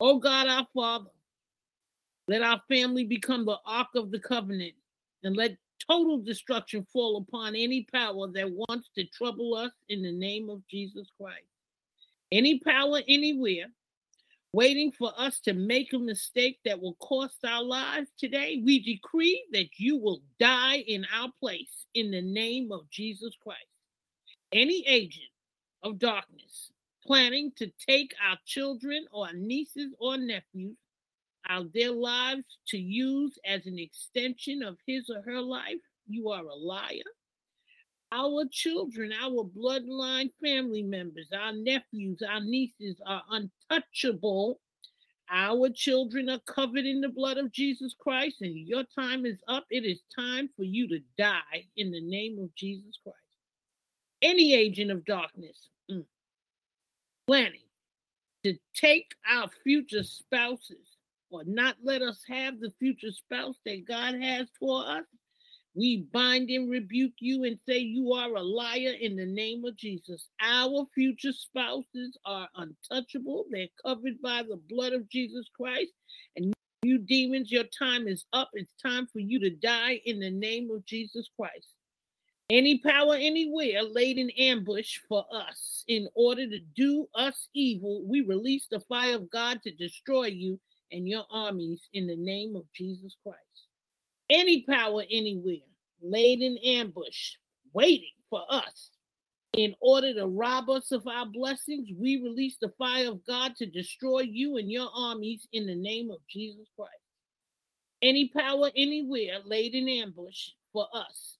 [0.00, 1.10] Oh God, our Father,
[2.26, 4.74] Let our family become the ark of the covenant
[5.22, 5.56] and let
[5.88, 10.66] total destruction fall upon any power that wants to trouble us in the name of
[10.68, 11.46] Jesus Christ.
[12.32, 13.66] Any power anywhere
[14.52, 19.44] waiting for us to make a mistake that will cost our lives today, we decree
[19.52, 23.66] that you will die in our place in the name of Jesus Christ.
[24.52, 25.30] Any agent
[25.82, 26.70] of darkness
[27.04, 30.76] planning to take our children or nieces or nephews
[31.48, 36.44] out their lives to use as an extension of his or her life, you are
[36.44, 37.02] a liar.
[38.12, 44.60] Our children, our bloodline family members, our nephews, our nieces are untouchable.
[45.30, 49.64] Our children are covered in the blood of Jesus Christ, and your time is up.
[49.70, 53.18] It is time for you to die in the name of Jesus Christ.
[54.22, 56.04] Any agent of darkness mm,
[57.26, 57.60] planning
[58.44, 60.93] to take our future spouses
[61.34, 65.04] or not let us have the future spouse that God has for us,
[65.74, 69.76] we bind and rebuke you and say you are a liar in the name of
[69.76, 70.28] Jesus.
[70.40, 73.46] Our future spouses are untouchable.
[73.50, 75.90] They're covered by the blood of Jesus Christ.
[76.36, 78.50] And you demons, your time is up.
[78.52, 81.74] It's time for you to die in the name of Jesus Christ.
[82.50, 88.20] Any power anywhere laid in ambush for us in order to do us evil, we
[88.20, 90.60] release the fire of God to destroy you
[90.94, 93.38] and your armies in the name of Jesus Christ.
[94.30, 95.66] Any power anywhere
[96.00, 97.32] laid in ambush,
[97.72, 98.90] waiting for us
[99.56, 103.66] in order to rob us of our blessings, we release the fire of God to
[103.66, 106.92] destroy you and your armies in the name of Jesus Christ.
[108.02, 111.38] Any power anywhere laid in ambush for us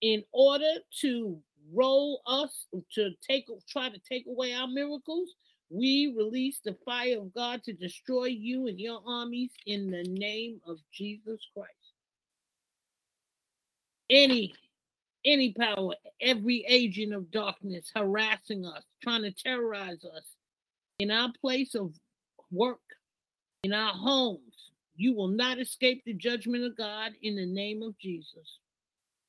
[0.00, 1.38] in order to
[1.72, 5.34] roll us to take try to take away our miracles
[5.70, 10.60] we release the fire of God to destroy you and your armies in the name
[10.66, 11.72] of Jesus Christ.
[14.10, 14.54] Any
[15.24, 20.36] any power, every agent of darkness harassing us, trying to terrorize us
[21.00, 21.92] in our place of
[22.50, 22.80] work,
[23.62, 27.98] in our homes, you will not escape the judgment of God in the name of
[27.98, 28.58] Jesus.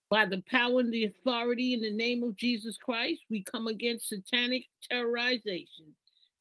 [0.09, 4.09] By the power and the authority in the name of Jesus Christ, we come against
[4.09, 5.91] satanic terrorization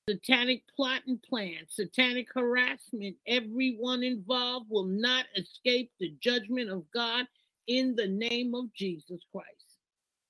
[0.09, 7.27] satanic plot and plan, satanic harassment, everyone involved will not escape the judgment of God
[7.67, 9.49] in the name of Jesus Christ.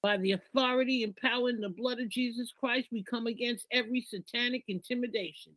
[0.02, 4.00] By the authority and power in the blood of Jesus Christ, we come against every
[4.00, 5.52] satanic intimidation.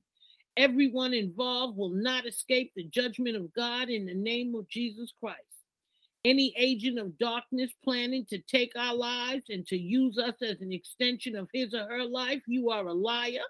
[0.55, 5.39] Everyone involved will not escape the judgment of God in the name of Jesus Christ.
[6.23, 10.71] Any agent of darkness planning to take our lives and to use us as an
[10.71, 13.41] extension of his or her life, you are a liar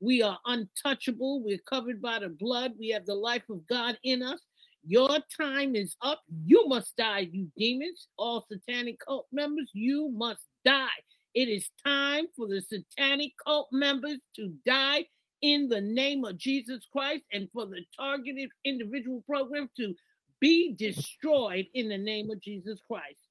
[0.00, 1.42] we are untouchable.
[1.42, 2.72] We're covered by the blood.
[2.78, 4.40] We have the life of God in us.
[4.86, 6.22] Your time is up.
[6.44, 8.08] You must die, you demons.
[8.16, 10.88] All satanic cult members, you must die.
[11.34, 15.06] It is time for the satanic cult members to die
[15.42, 19.94] in the name of Jesus Christ and for the targeted individual program to
[20.40, 23.27] be destroyed in the name of Jesus Christ.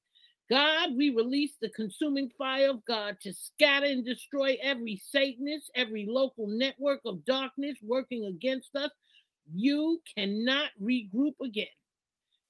[0.50, 6.06] God, we release the consuming fire of God to scatter and destroy every Satanist, every
[6.08, 8.90] local network of darkness working against us.
[9.54, 11.66] You cannot regroup again.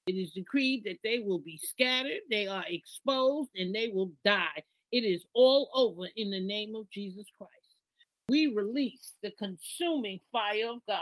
[0.07, 4.63] It is decreed that they will be scattered, they are exposed, and they will die.
[4.91, 7.53] It is all over in the name of Jesus Christ.
[8.29, 10.99] We release the consuming fire of God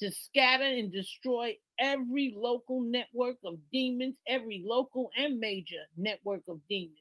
[0.00, 6.60] to scatter and destroy every local network of demons, every local and major network of
[6.68, 6.96] demons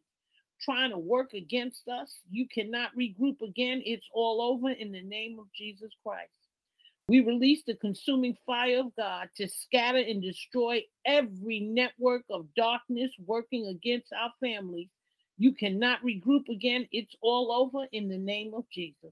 [0.61, 2.19] trying to work against us.
[2.29, 3.81] You cannot regroup again.
[3.85, 6.29] It's all over in the name of Jesus Christ.
[7.07, 13.11] We release the consuming fire of God to scatter and destroy every network of darkness
[13.25, 14.87] working against our families.
[15.37, 16.87] You cannot regroup again.
[16.91, 19.11] It's all over in the name of Jesus.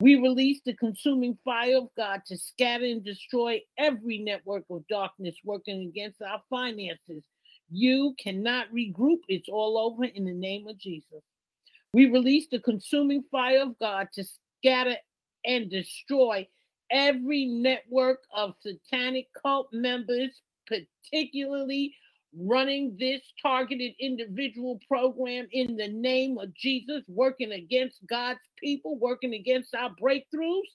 [0.00, 5.34] We release the consuming fire of God to scatter and destroy every network of darkness
[5.44, 7.24] working against our finances.
[7.68, 9.18] You cannot regroup.
[9.28, 11.22] It's all over in the name of Jesus.
[11.92, 14.24] We release the consuming fire of God to
[14.62, 14.96] scatter
[15.44, 16.46] and destroy
[16.92, 20.30] every network of satanic cult members,
[20.68, 21.94] particularly
[22.36, 29.34] running this targeted individual program in the name of Jesus, working against God's people, working
[29.34, 30.68] against our breakthroughs,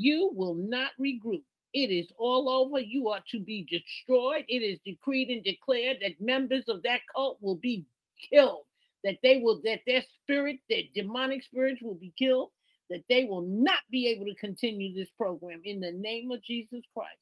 [0.00, 1.42] you will not regroup.
[1.72, 2.78] It is all over.
[2.78, 4.44] You are to be destroyed.
[4.48, 7.84] It is decreed and declared that members of that cult will be
[8.30, 8.64] killed,
[9.02, 12.50] that they will, that their spirit, their demonic spirits will be killed,
[12.90, 16.82] that they will not be able to continue this program in the name of Jesus
[16.94, 17.18] Christ.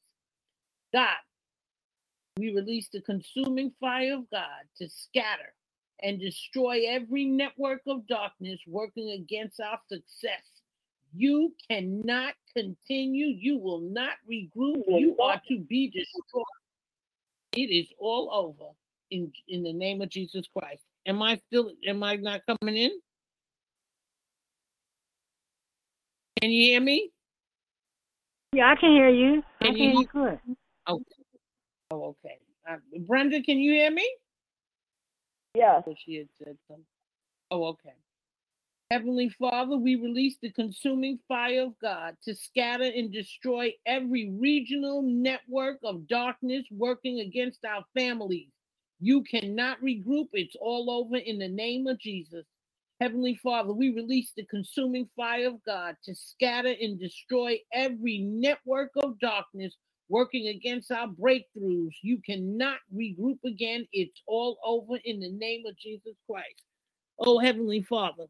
[0.93, 1.15] God,
[2.37, 5.53] We release the consuming fire of God to scatter
[6.01, 10.41] and destroy every network of darkness working against our success.
[11.15, 13.27] You cannot continue.
[13.27, 14.83] You will not regroup.
[14.87, 16.43] You are to be destroyed.
[17.55, 18.71] It is all over
[19.11, 20.81] in, in the name of Jesus Christ.
[21.05, 22.91] Am I still, am I not coming in?
[26.41, 27.11] Can you hear me?
[28.53, 29.43] Yeah, I can hear you.
[29.61, 30.39] I Can can hear you- you good.
[30.89, 31.03] Okay.
[31.93, 32.39] Oh, okay.
[32.67, 34.09] Uh, Brenda, can you hear me?
[35.53, 35.83] Yes.
[35.85, 36.85] So she had said something.
[37.51, 37.93] Oh, okay.
[38.89, 45.03] Heavenly Father, we release the consuming fire of God to scatter and destroy every regional
[45.03, 48.49] network of darkness working against our families.
[48.99, 52.45] You cannot regroup, it's all over in the name of Jesus.
[52.99, 58.91] Heavenly Father, we release the consuming fire of God to scatter and destroy every network
[58.95, 59.75] of darkness
[60.09, 61.93] working against our breakthroughs.
[62.01, 63.87] You cannot regroup again.
[63.93, 66.63] It's all over in the name of Jesus Christ.
[67.19, 68.25] Oh, Heavenly Father,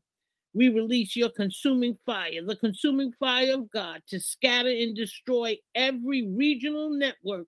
[0.53, 6.27] we release your consuming fire, the consuming fire of God, to scatter and destroy every
[6.27, 7.47] regional network,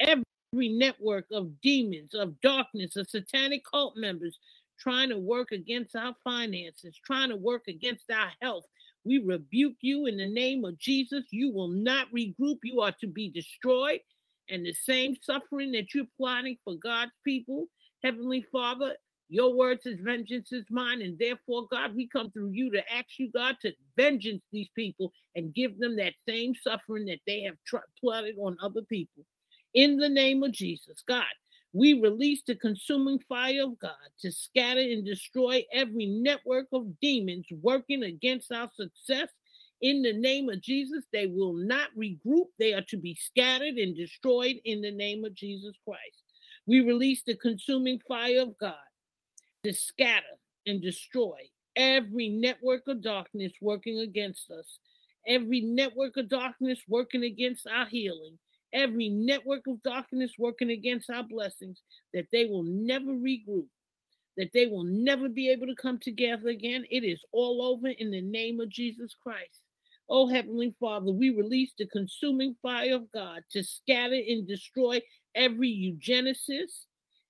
[0.00, 4.38] every network of demons, of darkness, of satanic cult members
[4.78, 8.64] trying to work against our finances, trying to work against our health.
[9.06, 11.24] We rebuke you in the name of Jesus.
[11.30, 12.58] You will not regroup.
[12.64, 14.00] You are to be destroyed.
[14.50, 17.66] And the same suffering that you're plotting for God's people,
[18.04, 18.94] Heavenly Father,
[19.28, 21.02] your word says, Vengeance is mine.
[21.02, 25.12] And therefore, God, we come through you to ask you, God, to vengeance these people
[25.36, 29.24] and give them that same suffering that they have tr- plotted on other people.
[29.74, 31.24] In the name of Jesus, God,
[31.72, 37.46] we release the consuming fire of God to scatter and destroy every network of demons
[37.60, 39.28] working against our success.
[39.82, 42.46] In the name of Jesus, they will not regroup.
[42.58, 46.22] They are to be scattered and destroyed in the name of Jesus Christ.
[46.66, 48.74] We release the consuming fire of God
[49.64, 50.24] to scatter
[50.66, 51.36] and destroy
[51.76, 54.78] every network of darkness working against us,
[55.26, 58.38] every network of darkness working against our healing,
[58.76, 61.80] every network of darkness working against our blessings,
[62.12, 63.66] that they will never regroup,
[64.36, 66.84] that they will never be able to come together again.
[66.90, 69.62] It is all over in the name of Jesus Christ.
[70.08, 75.00] Oh, Heavenly Father, we release the consuming fire of God to scatter and destroy
[75.34, 76.84] every eugenicist,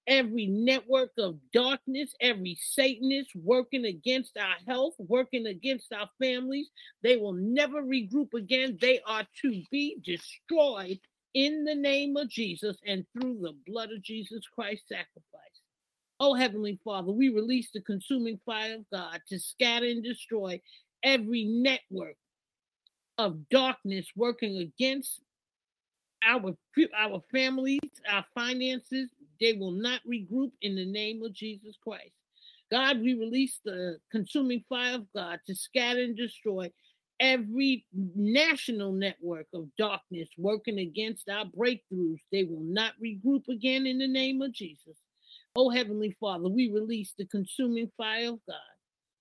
[0.06, 6.68] every network of darkness, every Satanist working against our health, working against our families.
[7.02, 8.76] They will never regroup again.
[8.80, 10.98] They are to be destroyed
[11.36, 15.60] in the name of Jesus and through the blood of Jesus Christ sacrifice.
[16.18, 20.58] Oh, Heavenly Father, we release the consuming fire of God to scatter and destroy
[21.02, 22.16] every network
[23.18, 25.20] of darkness working against
[26.26, 26.56] our
[26.98, 27.80] our families,
[28.10, 29.10] our finances.
[29.38, 32.14] They will not regroup in the name of Jesus Christ.
[32.70, 36.72] God, we release the consuming fire of God to scatter and destroy
[37.20, 42.20] every national network of darkness working against our breakthroughs.
[42.30, 44.96] They will not regroup again in the name of Jesus.
[45.54, 48.56] Oh, Heavenly Father, we release the consuming fire of God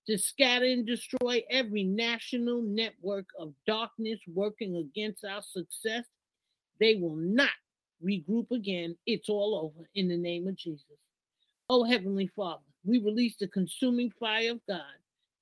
[0.06, 6.04] to scatter and destroy every national network of darkness working against our success.
[6.78, 7.50] They will not
[8.04, 8.96] regroup again.
[9.06, 10.84] It's all over in the name of Jesus.
[11.68, 14.82] Oh, Heavenly Father, we release the consuming fire of God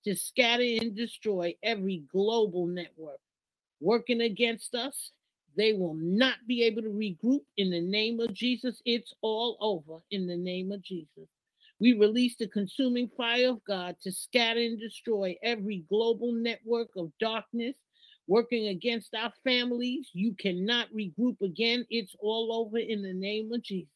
[0.05, 3.21] to scatter and destroy every global network
[3.81, 5.13] working against us.
[5.57, 8.83] They will not be able to regroup in the name of Jesus.
[8.85, 11.29] It's all over in the name of Jesus.
[11.81, 17.13] We release the consuming fire of God to scatter and destroy every global network of
[17.21, 17.75] darkness
[18.27, 20.11] working against our families.
[20.15, 21.87] You cannot regroup again.
[21.91, 23.94] It's all over in the name of Jesus.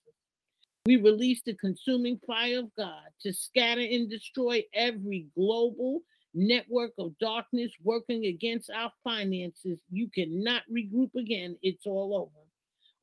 [0.89, 6.01] We release the consuming fire of God to scatter and destroy every global
[6.33, 9.79] network of darkness working against our finances.
[9.91, 11.59] You cannot regroup again.
[11.61, 12.47] It's all over.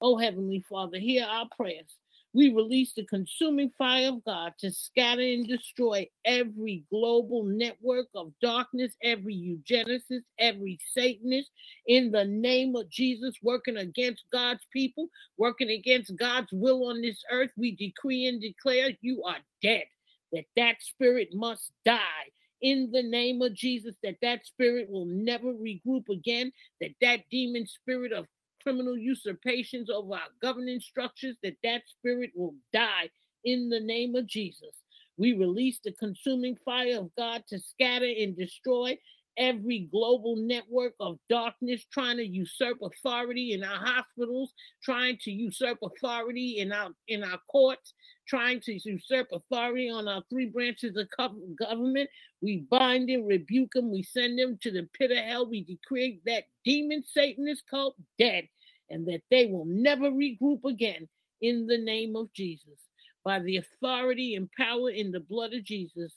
[0.01, 1.95] Oh, Heavenly Father, hear our prayers.
[2.35, 8.33] We release the consuming fire of God to scatter and destroy every global network of
[8.41, 11.49] darkness, every eugenicist, every Satanist,
[11.87, 15.07] in the name of Jesus, working against God's people,
[15.37, 17.51] working against God's will on this earth.
[17.55, 19.85] We decree and declare you are dead,
[20.33, 22.01] that that spirit must die.
[22.61, 27.65] In the name of Jesus, that that spirit will never regroup again, that that demon
[27.65, 28.25] spirit of
[28.65, 33.09] criminal usurpations over our governing structures, that that spirit will die
[33.43, 34.81] in the name of Jesus.
[35.17, 38.97] We release the consuming fire of God to scatter and destroy
[39.37, 45.77] every global network of darkness trying to usurp authority in our hospitals, trying to usurp
[45.83, 47.93] authority in our in our courts,
[48.27, 51.07] trying to usurp authority on our three branches of
[51.57, 52.09] government.
[52.41, 53.91] We bind and rebuke them.
[53.91, 55.49] We send them to the pit of hell.
[55.49, 58.47] We decree that demon Satanist cult dead
[58.89, 61.07] and that they will never regroup again
[61.41, 62.79] in the name of Jesus.
[63.23, 66.13] By the authority and power in the blood of Jesus,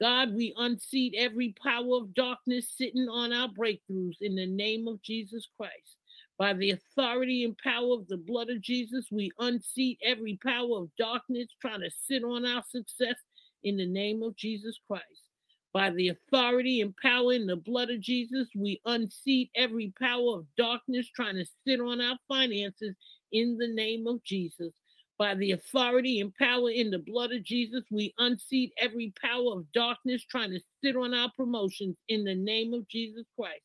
[0.00, 5.02] God, we unseat every power of darkness sitting on our breakthroughs in the name of
[5.02, 5.96] Jesus Christ.
[6.38, 10.88] By the authority and power of the blood of Jesus, we unseat every power of
[10.96, 13.16] darkness trying to sit on our success
[13.62, 15.29] in the name of Jesus Christ.
[15.72, 20.46] By the authority and power in the blood of Jesus, we unseat every power of
[20.56, 22.96] darkness trying to sit on our finances
[23.30, 24.72] in the name of Jesus.
[25.16, 29.70] By the authority and power in the blood of Jesus, we unseat every power of
[29.72, 33.62] darkness trying to sit on our promotions in the name of Jesus Christ.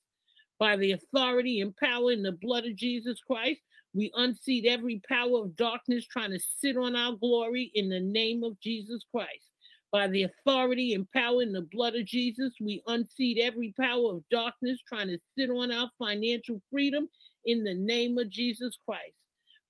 [0.60, 3.62] By the authority and power in the blood of Jesus Christ,
[3.96, 8.44] we unseat every power of darkness trying to sit on our glory in the name
[8.44, 9.55] of Jesus Christ.
[9.96, 14.26] By the authority and power in the blood of Jesus, we unseat every power of
[14.30, 17.08] darkness trying to sit on our financial freedom
[17.46, 19.16] in the name of Jesus Christ.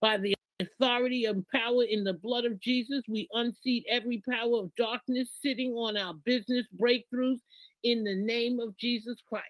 [0.02, 4.74] By the authority and power in the blood of Jesus, we unseat every power of
[4.76, 7.42] darkness sitting on our business breakthroughs
[7.84, 9.46] in the name of Jesus Christ.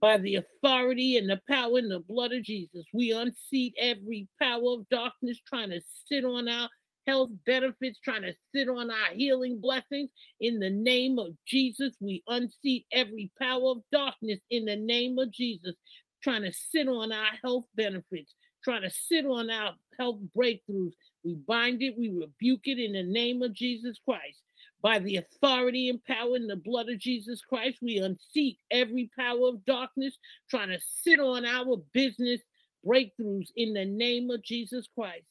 [0.00, 4.74] By the authority and the power in the blood of Jesus, we unseat every power
[4.74, 6.68] of darkness trying to sit on our
[7.06, 10.10] health benefits, trying to sit on our healing blessings.
[10.40, 15.30] In the name of Jesus, we unseat every power of darkness in the name of
[15.30, 15.74] Jesus,
[16.22, 18.34] trying to sit on our health benefits
[18.66, 20.90] trying to sit on our health breakthroughs.
[21.22, 24.42] We bind it, we rebuke it in the name of Jesus Christ.
[24.82, 29.48] By the authority and power in the blood of Jesus Christ, we unseat every power
[29.48, 30.18] of darkness
[30.50, 32.40] trying to sit on our business
[32.84, 35.26] breakthroughs in the name of Jesus Christ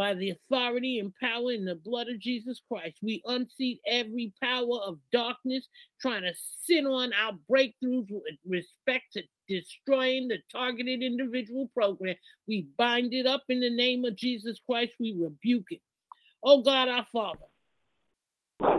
[0.00, 2.96] by the authority and power in the blood of Jesus Christ.
[3.02, 5.68] We unseat every power of darkness
[6.00, 6.32] trying to
[6.64, 12.16] sit on our breakthroughs with respect to destroying the targeted individual program.
[12.48, 14.92] We bind it up in the name of Jesus Christ.
[14.98, 15.82] We rebuke it.
[16.42, 17.38] Oh God, our Father.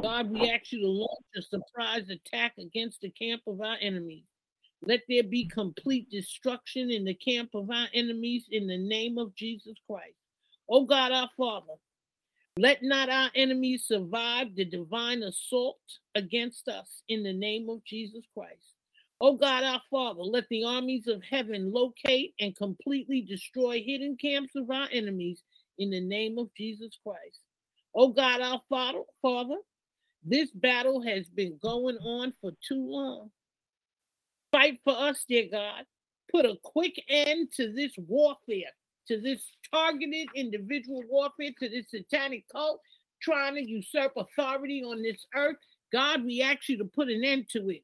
[0.01, 4.23] God, we ask you to launch a surprise attack against the camp of our enemies.
[4.81, 9.35] Let there be complete destruction in the camp of our enemies in the name of
[9.35, 10.15] Jesus Christ.
[10.73, 11.73] O God our Father,
[12.57, 15.81] let not our enemies survive the divine assault
[16.15, 18.75] against us in the name of Jesus Christ.
[19.19, 24.55] O God our Father, let the armies of heaven locate and completely destroy hidden camps
[24.55, 25.43] of our enemies
[25.77, 27.41] in the name of Jesus Christ.
[27.93, 29.57] O God our Father, Father,
[30.23, 33.29] this battle has been going on for too long.
[34.53, 35.83] Fight for us, dear God.
[36.31, 38.71] Put a quick end to this warfare
[39.11, 39.43] to this
[39.73, 42.79] targeted individual warfare, to this satanic cult
[43.21, 45.57] trying to usurp authority on this earth.
[45.91, 47.83] God, we ask you to put an end to it.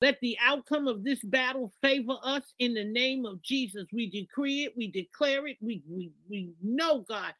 [0.00, 3.84] Let the outcome of this battle favor us in the name of Jesus.
[3.92, 7.34] We decree it, we declare it, we, we, we know, God,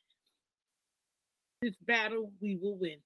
[1.62, 2.98] this battle we will win.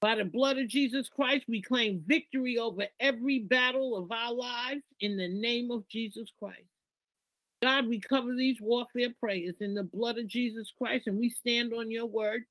[0.00, 4.82] By the blood of Jesus Christ, we claim victory over every battle of our lives
[5.00, 6.69] in the name of Jesus Christ.
[7.62, 11.72] God, we cover these warfare prayers in the blood of Jesus Christ, and we stand
[11.74, 12.44] on your word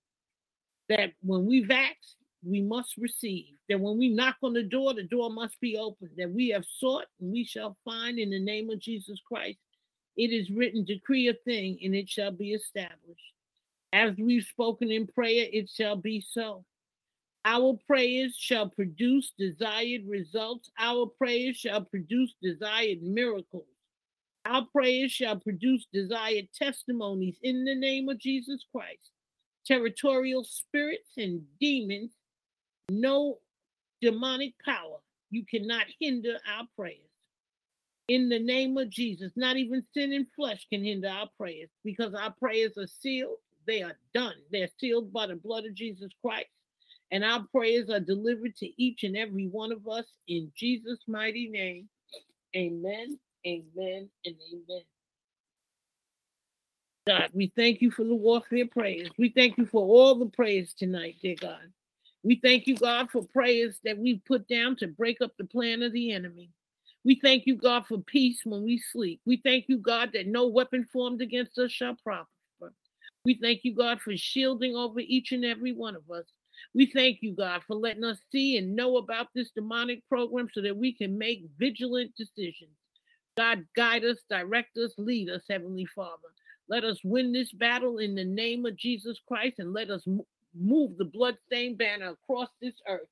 [0.88, 3.56] that when we've asked, we must receive.
[3.68, 6.10] That when we knock on the door, the door must be open.
[6.18, 9.60] That we have sought and we shall find in the name of Jesus Christ.
[10.16, 13.34] It is written, decree a thing, and it shall be established.
[13.94, 16.64] As we've spoken in prayer, it shall be so.
[17.46, 20.70] Our prayers shall produce desired results.
[20.78, 23.66] Our prayers shall produce desired miracles.
[24.46, 29.12] Our prayers shall produce desired testimonies in the name of Jesus Christ.
[29.66, 32.12] Territorial spirits and demons,
[32.90, 33.40] no
[34.02, 34.98] demonic power,
[35.30, 36.98] you cannot hinder our prayers.
[38.08, 42.16] In the name of Jesus, not even sin and flesh can hinder our prayers because
[42.16, 43.38] our prayers are sealed.
[43.68, 44.34] They are done.
[44.52, 46.48] They're sealed by the blood of Jesus Christ.
[47.12, 51.50] And our prayers are delivered to each and every one of us in Jesus' mighty
[51.50, 51.88] name.
[52.56, 54.84] Amen Amen and amen.
[57.08, 59.10] God, we thank you for the warfare prayers.
[59.18, 61.72] We thank you for all the prayers tonight, dear God.
[62.22, 65.82] We thank you, God, for prayers that we've put down to break up the plan
[65.82, 66.52] of the enemy.
[67.06, 69.22] We thank you, God, for peace when we sleep.
[69.26, 72.28] We thank you, God, that no weapon formed against us shall prosper.
[73.24, 76.26] We thank you, God, for shielding over each and every one of us.
[76.76, 80.62] We thank you, God, for letting us see and know about this demonic program so
[80.62, 82.72] that we can make vigilant decisions.
[83.40, 86.28] God, guide us, direct us, lead us, Heavenly Father.
[86.68, 90.06] Let us win this battle in the name of Jesus Christ and let us
[90.54, 93.08] move the bloodstained banner across this earth.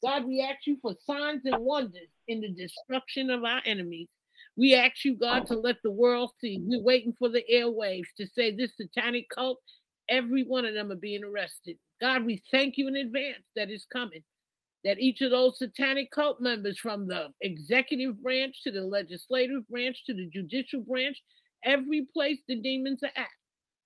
[0.00, 4.06] God, we ask you for signs and wonders in the destruction of our enemies.
[4.56, 6.60] We ask you, God, to let the world see.
[6.62, 9.58] We're waiting for the airwaves to say this satanic cult,
[10.08, 11.78] every one of them are being arrested.
[12.00, 14.22] God, we thank you in advance that it's coming.
[14.84, 20.04] That each of those satanic cult members, from the executive branch to the legislative branch
[20.04, 21.22] to the judicial branch,
[21.64, 23.28] every place the demons are at,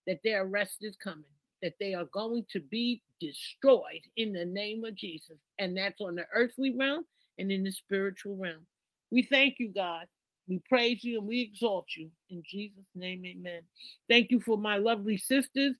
[0.07, 1.25] that their arrest is coming,
[1.63, 5.39] that they are going to be destroyed in the name of Jesus.
[5.59, 7.05] And that's on the earthly realm
[7.39, 8.67] and in the spiritual realm.
[9.11, 10.07] We thank you, God.
[10.49, 12.11] We praise you and we exalt you.
[12.31, 13.61] In Jesus' name, amen.
[14.09, 15.75] Thank you for my lovely sisters,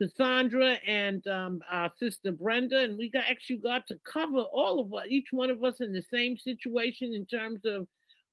[0.00, 2.80] Cassandra and um, our sister Brenda.
[2.80, 5.92] And we got actually got to cover all of us, each one of us in
[5.92, 7.86] the same situation in terms of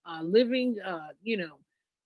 [0.05, 1.59] uh, living, uh, you know,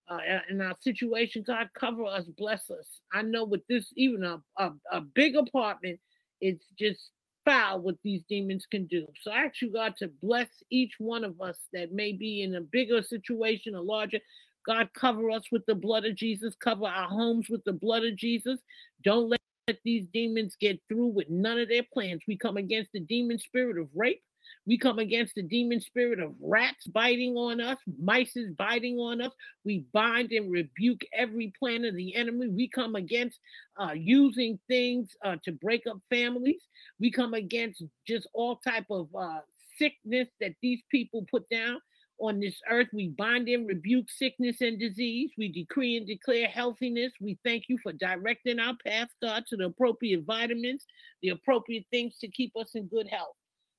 [0.10, 1.44] uh, in our situation.
[1.46, 2.88] God, cover us, bless us.
[3.14, 6.00] I know with this, even a, a, a big apartment,
[6.40, 7.12] it's just
[7.46, 9.08] foul what these demons can do.
[9.22, 12.56] So I ask you, God, to bless each one of us that may be in
[12.56, 14.20] a bigger situation, a larger.
[14.66, 16.54] God, cover us with the blood of Jesus.
[16.62, 18.60] Cover our homes with the blood of Jesus.
[19.02, 19.40] Don't let
[19.84, 22.22] these demons get through with none of their plans.
[22.28, 24.22] We come against the demon spirit of rape.
[24.66, 29.22] We come against the demon spirit of rats biting on us, mice is biting on
[29.22, 29.34] us.
[29.66, 32.48] We bind and rebuke every plan of the enemy.
[32.48, 33.40] We come against
[33.78, 36.62] uh, using things uh, to break up families.
[36.98, 39.40] We come against just all type of uh,
[39.78, 41.80] sickness that these people put down
[42.20, 42.88] on this earth.
[42.94, 45.32] We bind and rebuke sickness and disease.
[45.38, 47.12] We decree and declare healthiness.
[47.22, 50.86] We thank you for directing our path, God, to the appropriate vitamins,
[51.22, 53.36] the appropriate things to keep us in good health.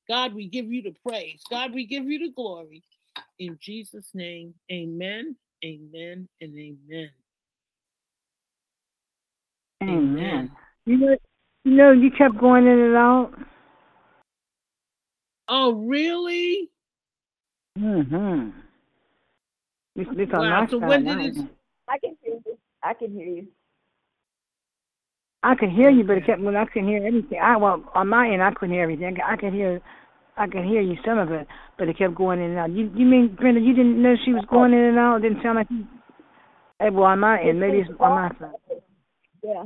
[0.08, 1.42] God, we give you the praise.
[1.50, 2.82] God, we give you the glory.
[3.38, 7.10] In Jesus' name, amen, amen, and amen.
[9.82, 10.50] Amen.
[10.86, 11.16] You know,
[11.64, 13.32] you know, you kept going in and out.
[15.48, 16.70] Oh, really?
[17.78, 18.50] Mm-hmm.
[19.96, 20.66] It's, it's wow.
[20.70, 21.44] So when did it?
[21.88, 22.58] I can hear you.
[22.82, 23.46] I can hear you.
[25.42, 27.38] I could hear you, but it kept when I couldn't hear anything.
[27.40, 29.16] I well on my end I couldn't hear everything.
[29.24, 29.80] I could hear
[30.36, 31.46] I could hear you some of it,
[31.78, 32.70] but it kept going in and out.
[32.70, 33.60] You you mean Brenda?
[33.60, 35.16] You didn't know she was going in and out?
[35.16, 35.70] It didn't sound like.
[35.70, 35.86] You,
[36.80, 38.80] hey, well, on my end, maybe it's on my side.
[39.42, 39.64] Yeah.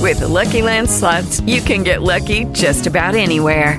[0.00, 3.78] With the Lucky Land slots, you can get lucky just about anywhere.